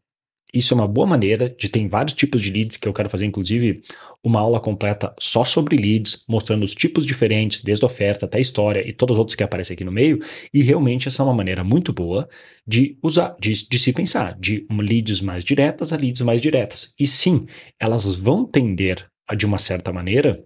Isso 0.53 0.72
é 0.74 0.75
uma 0.75 0.88
boa 0.88 1.08
maneira 1.08 1.50
de 1.50 1.68
ter 1.68 1.88
vários 1.88 2.13
tipos 2.13 2.39
de 2.39 2.51
leads 2.51 2.77
que 2.77 2.88
eu 2.88 2.94
quero 2.94 3.10
fazer, 3.10 3.25
inclusive, 3.25 3.82
uma 4.24 4.39
aula 4.39 4.60
completa 4.60 5.12
só 5.20 5.44
sobre 5.44 5.75
leads, 5.75 6.24
mostrando 6.30 6.63
os 6.63 6.75
tipos 6.75 7.08
diferentes, 7.08 7.62
desde 7.62 7.84
a 7.84 7.88
oferta 7.88 8.25
até 8.25 8.38
a 8.38 8.42
história 8.42 8.88
e 8.88 8.94
todos 8.94 9.15
os 9.15 9.20
outros 9.20 9.36
que 9.36 9.42
aparecem 9.42 9.74
aqui 9.74 9.84
no 9.84 9.92
meio. 9.92 10.20
E 10.53 10.62
realmente 10.62 11.08
essa 11.08 11.24
é 11.24 11.25
uma 11.25 11.34
maneira 11.34 11.63
muito 11.63 11.92
boa 11.92 12.30
de 12.68 13.00
usar, 13.01 13.36
de, 13.39 13.68
de 13.68 13.80
se 13.80 13.92
pensar, 13.92 14.38
de 14.38 14.68
leads 14.70 15.22
mais 15.22 15.44
diretas 15.44 15.92
a 15.92 15.98
leads 15.98 16.22
mais 16.22 16.39
diretas. 16.39 16.94
E 17.00 17.08
sim, 17.08 17.48
elas 17.80 18.06
vão 18.13 18.46
tender 18.46 19.08
de 19.36 19.48
uma 19.48 19.58
certa 19.58 19.92
maneira, 19.92 20.44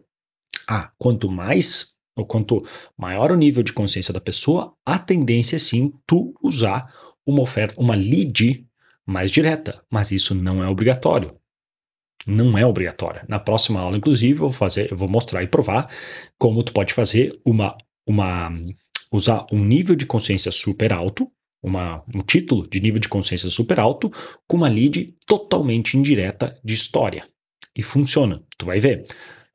ah, 0.69 0.89
quanto 0.97 1.29
mais 1.29 1.96
ou 2.17 2.25
quanto 2.25 2.65
maior 2.97 3.31
o 3.31 3.37
nível 3.37 3.63
de 3.63 3.71
consciência 3.71 4.13
da 4.13 4.19
pessoa, 4.19 4.73
a 4.85 4.97
tendência 4.97 5.55
é 5.55 5.59
sim 5.59 5.93
tu 6.05 6.33
usar 6.41 6.91
uma 7.25 7.41
oferta, 7.41 7.79
uma 7.79 7.95
lead 7.95 8.65
mais 9.05 9.31
direta, 9.31 9.81
mas 9.89 10.11
isso 10.11 10.33
não 10.33 10.63
é 10.63 10.67
obrigatório. 10.67 11.35
Não 12.25 12.57
é 12.57 12.65
obrigatório. 12.65 13.21
Na 13.27 13.39
próxima 13.39 13.79
aula, 13.79 13.95
inclusive, 13.95 14.33
eu 14.33 14.49
vou 14.49 14.51
fazer, 14.51 14.91
eu 14.91 14.97
vou 14.97 15.07
mostrar 15.07 15.43
e 15.43 15.47
provar 15.47 15.89
como 16.37 16.63
tu 16.63 16.73
pode 16.73 16.93
fazer 16.93 17.39
uma, 17.45 17.77
uma 18.05 18.51
usar 19.11 19.45
um 19.51 19.63
nível 19.63 19.95
de 19.95 20.05
consciência 20.05 20.51
super 20.51 20.91
alto, 20.91 21.31
uma, 21.63 22.03
um 22.13 22.21
título 22.21 22.67
de 22.67 22.81
nível 22.81 22.99
de 22.99 23.07
consciência 23.07 23.49
super 23.49 23.79
alto, 23.79 24.11
com 24.47 24.57
uma 24.57 24.67
lead 24.67 25.15
totalmente 25.25 25.97
indireta 25.97 26.59
de 26.63 26.73
história. 26.73 27.25
E 27.75 27.81
funciona, 27.81 28.43
tu 28.57 28.65
vai 28.65 28.79
ver. 28.79 29.05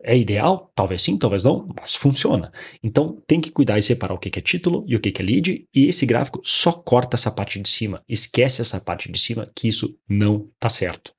É 0.04 0.16
ideal? 0.16 0.72
Talvez 0.74 1.02
sim, 1.02 1.16
talvez 1.16 1.44
não, 1.44 1.68
mas 1.78 1.94
funciona. 1.94 2.52
Então 2.82 3.22
tem 3.26 3.40
que 3.40 3.50
cuidar 3.50 3.78
e 3.78 3.82
separar 3.82 4.14
o 4.14 4.18
que 4.18 4.36
é 4.36 4.42
título 4.42 4.84
e 4.88 4.96
o 4.96 5.00
que 5.00 5.12
é 5.16 5.24
lead, 5.24 5.68
e 5.72 5.86
esse 5.86 6.04
gráfico 6.04 6.40
só 6.44 6.72
corta 6.72 7.16
essa 7.16 7.30
parte 7.30 7.60
de 7.60 7.68
cima. 7.68 8.02
Esquece 8.08 8.60
essa 8.60 8.80
parte 8.80 9.10
de 9.10 9.18
cima, 9.18 9.50
que 9.54 9.68
isso 9.68 9.96
não 10.08 10.50
tá 10.58 10.68
certo. 10.68 11.14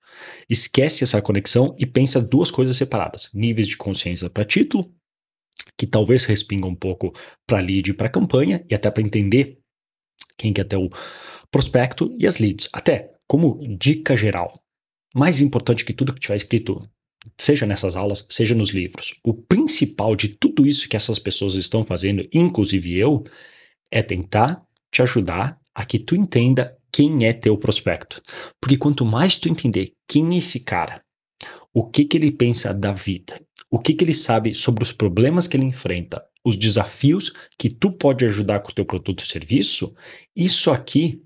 Esquece 0.49 1.03
essa 1.03 1.21
conexão 1.21 1.75
e 1.79 1.85
pensa 1.85 2.21
duas 2.21 2.51
coisas 2.51 2.75
separadas: 2.75 3.29
níveis 3.33 3.67
de 3.67 3.77
consciência 3.77 4.29
para 4.29 4.43
título, 4.43 4.93
que 5.77 5.87
talvez 5.87 6.25
respinga 6.25 6.67
um 6.67 6.75
pouco 6.75 7.13
para 7.47 7.59
lead 7.59 7.89
e 7.89 7.93
para 7.93 8.09
campanha, 8.09 8.65
e 8.69 8.75
até 8.75 8.91
para 8.91 9.03
entender 9.03 9.59
quem 10.37 10.51
quer 10.51 10.65
ter 10.65 10.77
o 10.77 10.89
prospecto, 11.49 12.13
e 12.19 12.27
as 12.27 12.37
leads. 12.37 12.69
Até 12.73 13.13
como 13.27 13.59
dica 13.77 14.15
geral, 14.15 14.61
mais 15.15 15.41
importante 15.41 15.85
que 15.85 15.93
tudo 15.93 16.13
que 16.13 16.19
tiver 16.19 16.35
escrito, 16.35 16.79
seja 17.37 17.65
nessas 17.65 17.95
aulas, 17.95 18.25
seja 18.29 18.55
nos 18.55 18.69
livros, 18.69 19.15
o 19.23 19.33
principal 19.33 20.15
de 20.15 20.29
tudo 20.29 20.65
isso 20.65 20.87
que 20.87 20.95
essas 20.95 21.19
pessoas 21.19 21.55
estão 21.55 21.83
fazendo, 21.83 22.27
inclusive 22.33 22.97
eu, 22.97 23.23
é 23.91 24.01
tentar 24.01 24.61
te 24.91 25.01
ajudar 25.01 25.59
a 25.73 25.85
que 25.85 25.99
tu 25.99 26.15
entenda 26.15 26.77
quem 26.91 27.25
é 27.25 27.33
teu 27.33 27.57
prospecto. 27.57 28.21
Porque 28.61 28.77
quanto 28.77 29.05
mais 29.05 29.35
tu 29.35 29.49
entender 29.49 29.93
quem 30.07 30.33
é 30.33 30.37
esse 30.37 30.59
cara, 30.59 31.01
o 31.73 31.89
que 31.89 32.05
que 32.05 32.17
ele 32.17 32.31
pensa 32.31 32.73
da 32.73 32.93
vida, 32.93 33.41
o 33.69 33.79
que 33.79 33.93
que 33.93 34.03
ele 34.03 34.13
sabe 34.13 34.53
sobre 34.53 34.83
os 34.83 34.91
problemas 34.91 35.47
que 35.47 35.57
ele 35.57 35.65
enfrenta 35.65 36.23
os 36.45 36.57
desafios 36.57 37.31
que 37.57 37.69
tu 37.69 37.91
pode 37.91 38.25
ajudar 38.25 38.59
com 38.59 38.71
o 38.71 38.73
teu 38.73 38.85
produto 38.85 39.21
ou 39.21 39.25
serviço, 39.25 39.95
isso 40.35 40.69
aqui 40.69 41.23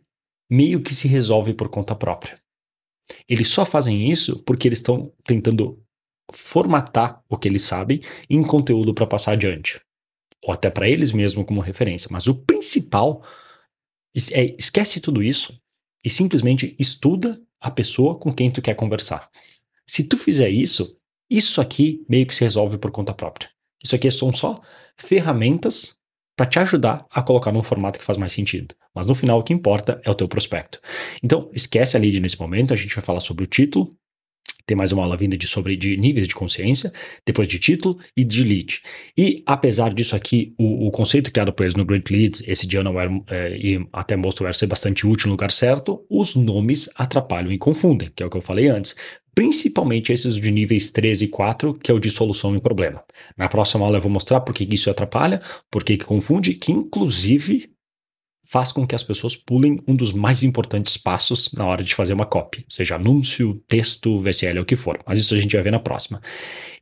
meio 0.50 0.82
que 0.82 0.94
se 0.94 1.08
resolve 1.08 1.54
por 1.54 1.70
conta 1.70 1.96
própria. 1.96 2.40
Eles 3.28 3.50
só 3.50 3.66
fazem 3.66 4.10
isso 4.10 4.44
porque 4.44 4.68
eles 4.68 4.80
estão 4.80 5.12
tentando 5.26 5.82
formatar 6.34 7.24
o 7.30 7.38
que 7.38 7.48
eles 7.48 7.64
sabem 7.64 8.02
em 8.30 8.44
conteúdo 8.44 8.94
para 8.94 9.08
passar 9.08 9.34
adiante. 9.34 9.80
Ou 10.44 10.54
até 10.54 10.70
para 10.70 10.90
eles 10.90 11.12
mesmos 11.12 11.46
como 11.46 11.62
referência. 11.62 12.10
Mas 12.12 12.28
o 12.28 12.36
principal 12.36 13.24
é 14.32 14.56
esquece 14.58 15.00
tudo 15.00 15.22
isso 15.22 15.60
e 16.04 16.10
simplesmente 16.10 16.76
estuda 16.80 17.42
a 17.60 17.72
pessoa 17.72 18.18
com 18.18 18.34
quem 18.34 18.52
tu 18.52 18.62
quer 18.62 18.76
conversar. 18.76 19.30
Se 19.86 20.04
tu 20.04 20.18
fizer 20.18 20.50
isso, 20.50 20.98
isso 21.30 21.60
aqui 21.62 22.06
meio 22.08 22.26
que 22.26 22.36
se 22.36 22.42
resolve 22.42 22.78
por 22.78 22.92
conta 22.92 23.14
própria. 23.14 23.50
Isso 23.84 23.96
aqui 23.96 24.10
são 24.12 24.34
só 24.34 24.62
ferramentas 24.98 25.98
para 26.36 26.46
te 26.46 26.60
ajudar 26.60 27.06
a 27.10 27.22
colocar 27.22 27.52
num 27.52 27.64
formato 27.64 27.98
que 27.98 28.06
faz 28.06 28.18
mais 28.18 28.32
sentido. 28.32 28.76
Mas 28.94 29.08
no 29.08 29.16
final 29.16 29.40
o 29.40 29.44
que 29.44 29.54
importa 29.54 30.00
é 30.04 30.10
o 30.10 30.16
teu 30.16 30.28
prospecto. 30.28 30.80
Então, 31.24 31.50
esquece 31.54 31.98
a 31.98 32.00
lead 32.00 32.20
nesse 32.20 32.40
momento, 32.40 32.74
a 32.74 32.78
gente 32.78 32.94
vai 32.94 33.04
falar 33.04 33.20
sobre 33.20 33.44
o 33.44 33.48
título, 33.48 33.96
tem 34.68 34.76
mais 34.76 34.92
uma 34.92 35.02
aula 35.02 35.16
vinda 35.16 35.38
de 35.38 35.48
sobre 35.48 35.78
de 35.78 35.96
níveis 35.96 36.28
de 36.28 36.36
consciência, 36.36 36.92
depois 37.26 37.48
de 37.48 37.58
título 37.58 37.98
e 38.16 38.24
de 38.26 38.44
lead. 38.44 38.82
E 39.18 39.42
apesar 39.46 39.94
disso 39.94 40.14
aqui, 40.14 40.54
o, 40.58 40.88
o 40.88 40.92
conceito 40.92 41.32
criado 41.32 41.54
por 41.54 41.64
eles 41.64 41.74
no 41.74 41.86
Great 41.86 42.12
Lead, 42.14 42.44
esse 42.46 42.68
não 42.84 43.00
era, 43.00 43.10
é, 43.28 43.58
e 43.58 43.88
até 43.94 44.18
mostro 44.18 44.46
ser 44.54 44.68
bastante 44.68 45.08
útil 45.08 45.28
no 45.28 45.34
lugar 45.34 45.52
certo, 45.52 46.06
os 46.10 46.36
nomes 46.36 46.90
atrapalham 46.96 47.52
e 47.52 47.58
confundem, 47.58 48.12
que 48.14 48.22
é 48.22 48.26
o 48.26 48.30
que 48.30 48.38
eu 48.38 48.42
falei 48.42 48.68
antes 48.68 48.94
principalmente 49.34 50.12
esses 50.12 50.36
de 50.36 50.50
níveis 50.50 50.90
3 50.90 51.22
e 51.22 51.28
4, 51.28 51.76
que 51.76 51.92
é 51.92 51.94
o 51.94 52.00
de 52.00 52.10
solução 52.10 52.56
em 52.56 52.60
problema. 52.60 53.04
Na 53.38 53.48
próxima 53.48 53.86
aula 53.86 53.98
eu 53.98 54.02
vou 54.02 54.12
mostrar 54.12 54.42
por 54.42 54.52
que 54.52 54.68
isso 54.74 54.90
atrapalha, 54.90 55.40
por 55.70 55.84
que 55.84 55.96
confunde, 55.96 56.56
que 56.56 56.72
inclusive 56.72 57.70
faz 58.50 58.72
com 58.72 58.88
que 58.88 58.96
as 58.96 59.04
pessoas 59.04 59.36
pulem 59.36 59.80
um 59.88 59.96
dos 59.96 60.14
mais 60.14 60.44
importantes 60.44 60.98
passos 60.98 61.52
na 61.52 61.66
hora 61.66 61.84
de 61.84 61.94
fazer 61.94 62.14
uma 62.14 62.26
copy, 62.26 62.66
seja 62.70 62.96
anúncio, 62.96 63.62
texto, 63.68 64.20
VSL, 64.20 64.60
o 64.60 64.66
que 64.66 64.76
for. 64.76 65.00
Mas 65.06 65.20
isso 65.20 65.34
a 65.34 65.40
gente 65.40 65.56
vai 65.56 65.64
ver 65.64 65.72
na 65.72 65.80
próxima. 65.80 66.22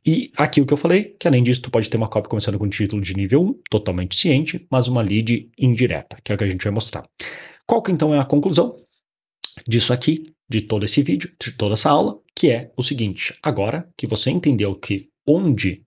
E 0.04 0.30
aqui 0.36 0.60
o 0.60 0.66
que 0.66 0.72
eu 0.72 0.76
falei, 0.76 1.16
que 1.18 1.26
além 1.26 1.42
disso, 1.42 1.62
tu 1.62 1.70
pode 1.70 1.90
ter 1.90 1.96
uma 1.96 2.08
copy 2.08 2.28
começando 2.28 2.58
com 2.58 2.68
título 2.68 3.02
de 3.02 3.14
nível 3.14 3.42
1, 3.42 3.60
totalmente 3.70 4.16
ciente, 4.16 4.66
mas 4.70 4.88
uma 4.88 5.02
lead 5.02 5.50
indireta, 5.58 6.16
que 6.22 6.32
é 6.32 6.34
o 6.34 6.38
que 6.38 6.44
a 6.44 6.48
gente 6.48 6.62
vai 6.62 6.72
mostrar. 6.72 7.04
Qual 7.66 7.82
que 7.82 7.90
então 7.90 8.14
é 8.14 8.18
a 8.18 8.24
conclusão 8.24 8.76
disso 9.66 9.92
aqui? 9.92 10.22
de 10.48 10.60
todo 10.60 10.84
esse 10.84 11.02
vídeo, 11.02 11.32
de 11.40 11.52
toda 11.52 11.74
essa 11.74 11.90
aula, 11.90 12.18
que 12.34 12.50
é 12.50 12.70
o 12.76 12.82
seguinte: 12.82 13.34
agora 13.42 13.88
que 13.96 14.06
você 14.06 14.30
entendeu 14.30 14.74
que 14.74 15.08
onde 15.26 15.82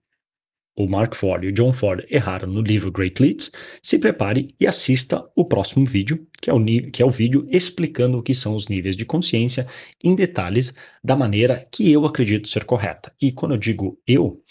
o 0.84 0.88
Mark 0.88 1.14
Ford 1.14 1.44
e 1.44 1.48
o 1.48 1.52
John 1.52 1.72
Ford 1.72 2.04
erraram 2.10 2.48
no 2.48 2.62
livro 2.62 2.90
Great 2.90 3.22
Leads, 3.22 3.50
se 3.82 3.98
prepare 3.98 4.48
e 4.58 4.66
assista 4.66 5.24
o 5.36 5.44
próximo 5.44 5.84
vídeo, 5.84 6.26
que 6.40 6.48
é 6.48 6.54
o, 6.54 6.64
que 6.90 7.02
é 7.02 7.04
o 7.04 7.10
vídeo 7.10 7.46
explicando 7.50 8.18
o 8.18 8.22
que 8.22 8.34
são 8.34 8.54
os 8.54 8.68
níveis 8.68 8.96
de 8.96 9.04
consciência 9.04 9.66
em 10.02 10.14
detalhes 10.14 10.74
da 11.04 11.14
maneira 11.14 11.66
que 11.70 11.90
eu 11.90 12.06
acredito 12.06 12.48
ser 12.48 12.64
correta. 12.64 13.12
E 13.20 13.30
quando 13.30 13.52
eu 13.52 13.58
digo 13.58 13.98
eu, 14.06 14.42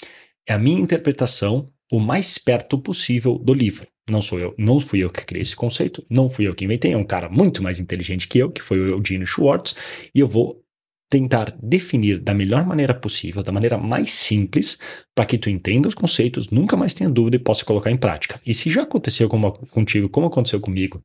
é 0.48 0.54
a 0.54 0.60
minha 0.60 0.80
interpretação 0.80 1.70
o 1.92 2.00
mais 2.00 2.38
perto 2.38 2.78
possível 2.78 3.38
do 3.38 3.54
livro. 3.54 3.88
Não 4.10 4.22
sou 4.22 4.40
eu, 4.40 4.56
não 4.58 4.80
fui 4.80 5.04
eu 5.04 5.10
que 5.10 5.26
criei 5.26 5.42
esse 5.42 5.56
conceito, 5.56 6.04
não 6.10 6.30
fui 6.30 6.48
eu 6.48 6.56
que 6.56 6.66
inventei, 6.66 6.94
é 6.94 6.98
um 6.98 7.04
cara 7.04 7.30
muito 7.30 7.62
mais 7.62 7.80
inteligente 7.80 8.28
que 8.28 8.40
eu, 8.40 8.52
que 8.52 8.62
foi 8.62 8.80
o 8.80 8.88
Eugene 8.98 9.26
Schwartz, 9.26 9.76
e 10.14 10.20
eu 10.20 10.28
vou 10.28 10.64
tentar 11.10 11.56
definir 11.62 12.20
da 12.20 12.34
melhor 12.34 12.66
maneira 12.66 12.94
possível, 12.94 13.42
da 13.42 13.52
maneira 13.52 13.78
mais 13.78 14.12
simples, 14.12 14.78
para 15.16 15.26
que 15.26 15.38
tu 15.38 15.50
entenda 15.50 15.88
os 15.88 15.96
conceitos, 15.96 16.50
nunca 16.50 16.78
mais 16.78 16.94
tenha 16.94 17.10
dúvida 17.10 17.38
e 17.38 17.40
possa 17.40 17.66
colocar 17.66 17.90
em 17.90 17.98
prática. 17.98 18.40
E 18.46 18.54
se 18.54 18.70
já 18.70 18.84
aconteceu 18.84 19.28
como, 19.28 19.52
contigo, 19.70 20.08
como 20.08 20.28
aconteceu 20.28 20.60
comigo, 20.60 21.04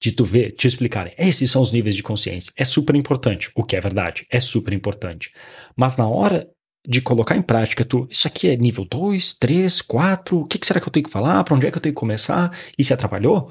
de 0.00 0.12
tu 0.12 0.24
ver, 0.24 0.52
te 0.52 0.66
explicarem, 0.66 1.14
esses 1.18 1.50
são 1.50 1.62
os 1.62 1.72
níveis 1.72 1.94
de 1.94 2.02
consciência, 2.02 2.52
é 2.56 2.64
super 2.64 2.96
importante, 2.96 3.50
o 3.54 3.62
que 3.62 3.76
é 3.76 3.80
verdade, 3.80 4.26
é 4.30 4.40
super 4.40 4.72
importante. 4.72 5.30
Mas 5.76 5.96
na 5.96 6.08
hora 6.08 6.48
de 6.86 7.00
colocar 7.00 7.36
em 7.36 7.42
prática, 7.42 7.84
tu, 7.84 8.06
isso 8.10 8.26
aqui 8.26 8.48
é 8.48 8.56
nível 8.56 8.84
2, 8.84 9.34
3, 9.34 9.82
4, 9.82 10.38
o 10.38 10.46
que, 10.46 10.58
que 10.58 10.66
será 10.66 10.80
que 10.80 10.88
eu 10.88 10.92
tenho 10.92 11.04
que 11.04 11.12
falar, 11.12 11.42
para 11.44 11.54
onde 11.54 11.66
é 11.66 11.70
que 11.70 11.76
eu 11.76 11.82
tenho 11.82 11.94
que 11.94 12.00
começar, 12.00 12.54
e 12.78 12.84
se 12.84 12.92
atrapalhou, 12.92 13.50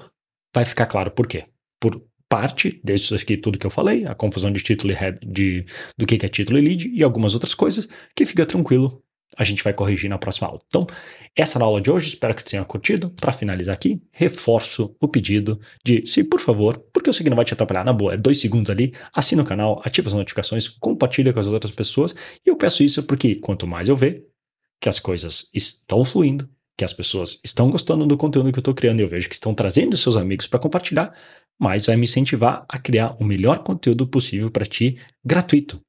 vai 0.54 0.66
ficar 0.66 0.86
claro 0.86 1.12
por 1.12 1.28
quê. 1.28 1.46
Por 1.80 2.04
parte 2.34 2.82
disso 2.84 3.14
aqui, 3.14 3.38
tudo 3.38 3.60
que 3.60 3.66
eu 3.68 3.70
falei, 3.70 4.08
a 4.08 4.16
confusão 4.16 4.52
de 4.52 4.60
título 4.60 4.92
e 4.92 4.96
head, 4.96 5.20
de, 5.24 5.64
do 5.96 6.04
que, 6.04 6.16
é 6.16 6.28
título 6.28 6.58
e 6.58 6.62
lead, 6.64 6.90
e 6.92 7.04
algumas 7.04 7.36
outras 7.36 7.54
coisas, 7.54 7.88
que 8.16 8.26
fica 8.26 8.44
tranquilo, 8.44 9.04
a 9.38 9.44
gente 9.44 9.64
vai 9.64 9.72
corrigir 9.72 10.10
na 10.10 10.18
próxima 10.18 10.48
aula. 10.48 10.60
Então, 10.66 10.88
essa 11.36 11.60
na 11.60 11.66
aula 11.66 11.80
de 11.80 11.92
hoje, 11.92 12.08
espero 12.08 12.34
que 12.34 12.44
tenha 12.44 12.66
curtido. 12.66 13.12
Para 13.12 13.32
finalizar 13.32 13.76
aqui, 13.76 14.02
reforço 14.12 14.96
o 15.00 15.08
pedido 15.08 15.60
de, 15.86 16.08
se 16.08 16.24
por 16.24 16.40
favor, 16.40 16.84
porque 16.92 17.08
eu 17.08 17.14
sei 17.14 17.24
que 17.24 17.30
não 17.30 17.36
vai 17.36 17.46
te 17.46 17.54
atrapalhar, 17.54 17.86
na 17.86 17.94
boa, 17.94 18.16
é 18.16 18.18
dois 18.18 18.40
segundos 18.40 18.72
ali, 18.72 18.96
assina 19.14 19.44
o 19.44 19.46
canal, 19.46 19.80
ativa 19.86 20.08
as 20.08 20.14
notificações, 20.16 20.68
compartilha 20.68 21.32
com 21.32 21.40
as 21.40 21.46
outras 21.46 21.76
pessoas. 21.76 22.16
E 22.44 22.50
eu 22.50 22.56
peço 22.56 22.84
isso 22.84 23.04
porque 23.04 23.36
quanto 23.36 23.68
mais 23.68 23.88
eu 23.88 23.96
ver 23.96 24.26
que 24.82 24.90
as 24.90 24.98
coisas 24.98 25.52
estão 25.54 26.04
fluindo, 26.04 26.50
que 26.76 26.84
as 26.84 26.94
pessoas 26.94 27.40
estão 27.44 27.70
gostando 27.70 28.06
do 28.06 28.18
conteúdo 28.18 28.52
que 28.52 28.58
eu 28.58 28.62
estou 28.62 28.74
criando 28.74 29.00
e 29.00 29.04
eu 29.04 29.08
vejo 29.08 29.30
que 29.30 29.36
estão 29.36 29.54
trazendo 29.54 29.96
seus 29.96 30.18
amigos 30.18 30.48
para 30.48 30.60
compartilhar, 30.60 31.14
mais 31.60 31.86
vai 31.86 31.96
me 31.96 32.04
incentivar 32.04 32.66
a 32.68 32.78
criar 32.78 33.16
o 33.20 33.24
melhor 33.24 33.60
conteúdo 33.64 34.08
possível 34.08 34.52
para 34.52 34.66
ti, 34.66 34.98
gratuito, 35.24 35.82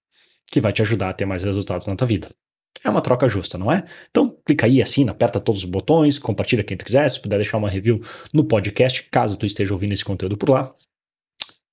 que 0.51 0.61
vai 0.61 0.73
te 0.73 0.83
ajudar 0.83 1.11
a 1.11 1.13
ter 1.13 1.25
mais 1.25 1.43
resultados 1.43 1.87
na 1.87 1.97
tua 1.97 2.07
vida. 2.07 2.29
É 2.83 2.91
uma 2.91 3.01
troca 3.01 3.29
justa, 3.29 3.57
não 3.57 3.73
é? 3.73 3.85
Então, 4.11 4.37
clica 4.45 4.67
aí, 4.67 4.83
assina, 4.83 5.13
aperta 5.13 5.41
todos 5.41 5.65
os 5.65 5.71
botões, 5.71 6.19
compartilha 6.19 6.63
quem 6.63 6.77
tu 6.77 6.85
quiser, 6.85 7.09
se 7.09 7.21
puder 7.21 7.37
deixar 7.37 7.57
uma 7.57 7.69
review 7.69 8.01
no 8.33 8.45
podcast, 8.45 9.03
caso 9.11 9.39
tu 9.39 9.47
esteja 9.47 9.73
ouvindo 9.73 9.93
esse 9.93 10.05
conteúdo 10.05 10.37
por 10.37 10.51
lá, 10.51 10.73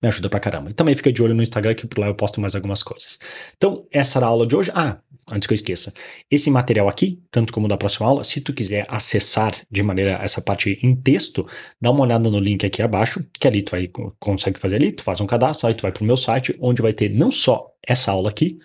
me 0.02 0.08
ajuda 0.10 0.30
pra 0.30 0.40
caramba. 0.40 0.72
E 0.72 0.74
também 0.74 0.96
fica 0.96 1.12
de 1.12 1.22
olho 1.22 1.36
no 1.36 1.44
Instagram, 1.44 1.76
que 1.76 1.86
por 1.86 2.00
lá 2.00 2.08
eu 2.08 2.16
posto 2.16 2.42
mais 2.42 2.56
algumas 2.56 2.82
coisas. 2.82 3.20
Então, 3.56 3.86
essa 3.92 4.20
era 4.20 4.26
a 4.26 4.30
aula 4.30 4.48
de 4.48 4.56
hoje. 4.56 4.72
Ah, 4.74 5.00
antes 5.30 5.48
que 5.48 5.54
eu 5.54 5.56
esqueça, 5.56 5.94
esse 6.30 6.50
material 6.50 6.88
aqui, 6.88 7.22
tanto 7.30 7.52
como 7.54 7.68
da 7.68 7.78
próxima 7.78 8.08
aula, 8.08 8.24
se 8.24 8.42
tu 8.42 8.54
quiser 8.54 8.86
acessar 8.90 9.54
de 9.70 9.84
maneira 9.84 10.20
essa 10.22 10.42
parte 10.42 10.80
em 10.82 10.96
texto, 10.96 11.46
dá 11.80 11.92
uma 11.92 12.02
olhada 12.02 12.30
no 12.30 12.40
link 12.40 12.66
aqui 12.66 12.82
abaixo, 12.82 13.26
que 13.34 13.48
ali 13.48 13.62
tu 13.62 13.72
vai 13.72 13.90
consegue 14.20 14.60
fazer 14.60 14.78
ali, 14.78 14.92
tu 14.92 15.04
faz 15.04 15.20
um 15.22 15.28
cadastro, 15.28 15.68
aí 15.68 15.74
tu 15.74 15.82
vai 15.82 15.92
pro 15.92 16.06
meu 16.06 16.18
site, 16.18 16.56
onde 16.60 16.82
vai 16.82 16.94
ter 16.94 17.10
não 17.10 17.32
só 17.32 17.68
essa 17.86 18.12
aula 18.12 18.30
aqui, 18.30 18.60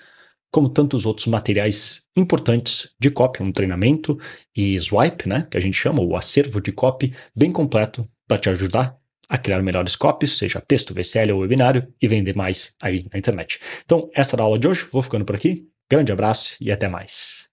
como 0.50 0.68
tantos 0.68 1.04
outros 1.04 1.26
materiais 1.26 2.02
importantes 2.16 2.88
de 2.98 3.10
copy, 3.10 3.42
um 3.42 3.52
treinamento 3.52 4.18
e 4.56 4.78
swipe, 4.80 5.28
né, 5.28 5.46
que 5.50 5.56
a 5.56 5.60
gente 5.60 5.74
chama 5.74 6.02
o 6.02 6.16
acervo 6.16 6.60
de 6.60 6.72
copy, 6.72 7.12
bem 7.36 7.52
completo 7.52 8.08
para 8.26 8.38
te 8.38 8.48
ajudar 8.48 8.96
a 9.28 9.36
criar 9.36 9.62
melhores 9.62 9.96
copies, 9.96 10.38
seja 10.38 10.60
texto, 10.60 10.94
VCL 10.94 11.32
ou 11.32 11.40
webinário, 11.40 11.92
e 12.00 12.06
vender 12.08 12.34
mais 12.36 12.74
aí 12.80 13.04
na 13.12 13.18
internet. 13.18 13.58
Então, 13.84 14.08
essa 14.14 14.36
era 14.36 14.42
a 14.42 14.46
aula 14.46 14.58
de 14.58 14.68
hoje, 14.68 14.86
vou 14.90 15.02
ficando 15.02 15.24
por 15.24 15.34
aqui. 15.34 15.68
Grande 15.90 16.12
abraço 16.12 16.56
e 16.60 16.70
até 16.72 16.88
mais. 16.88 17.45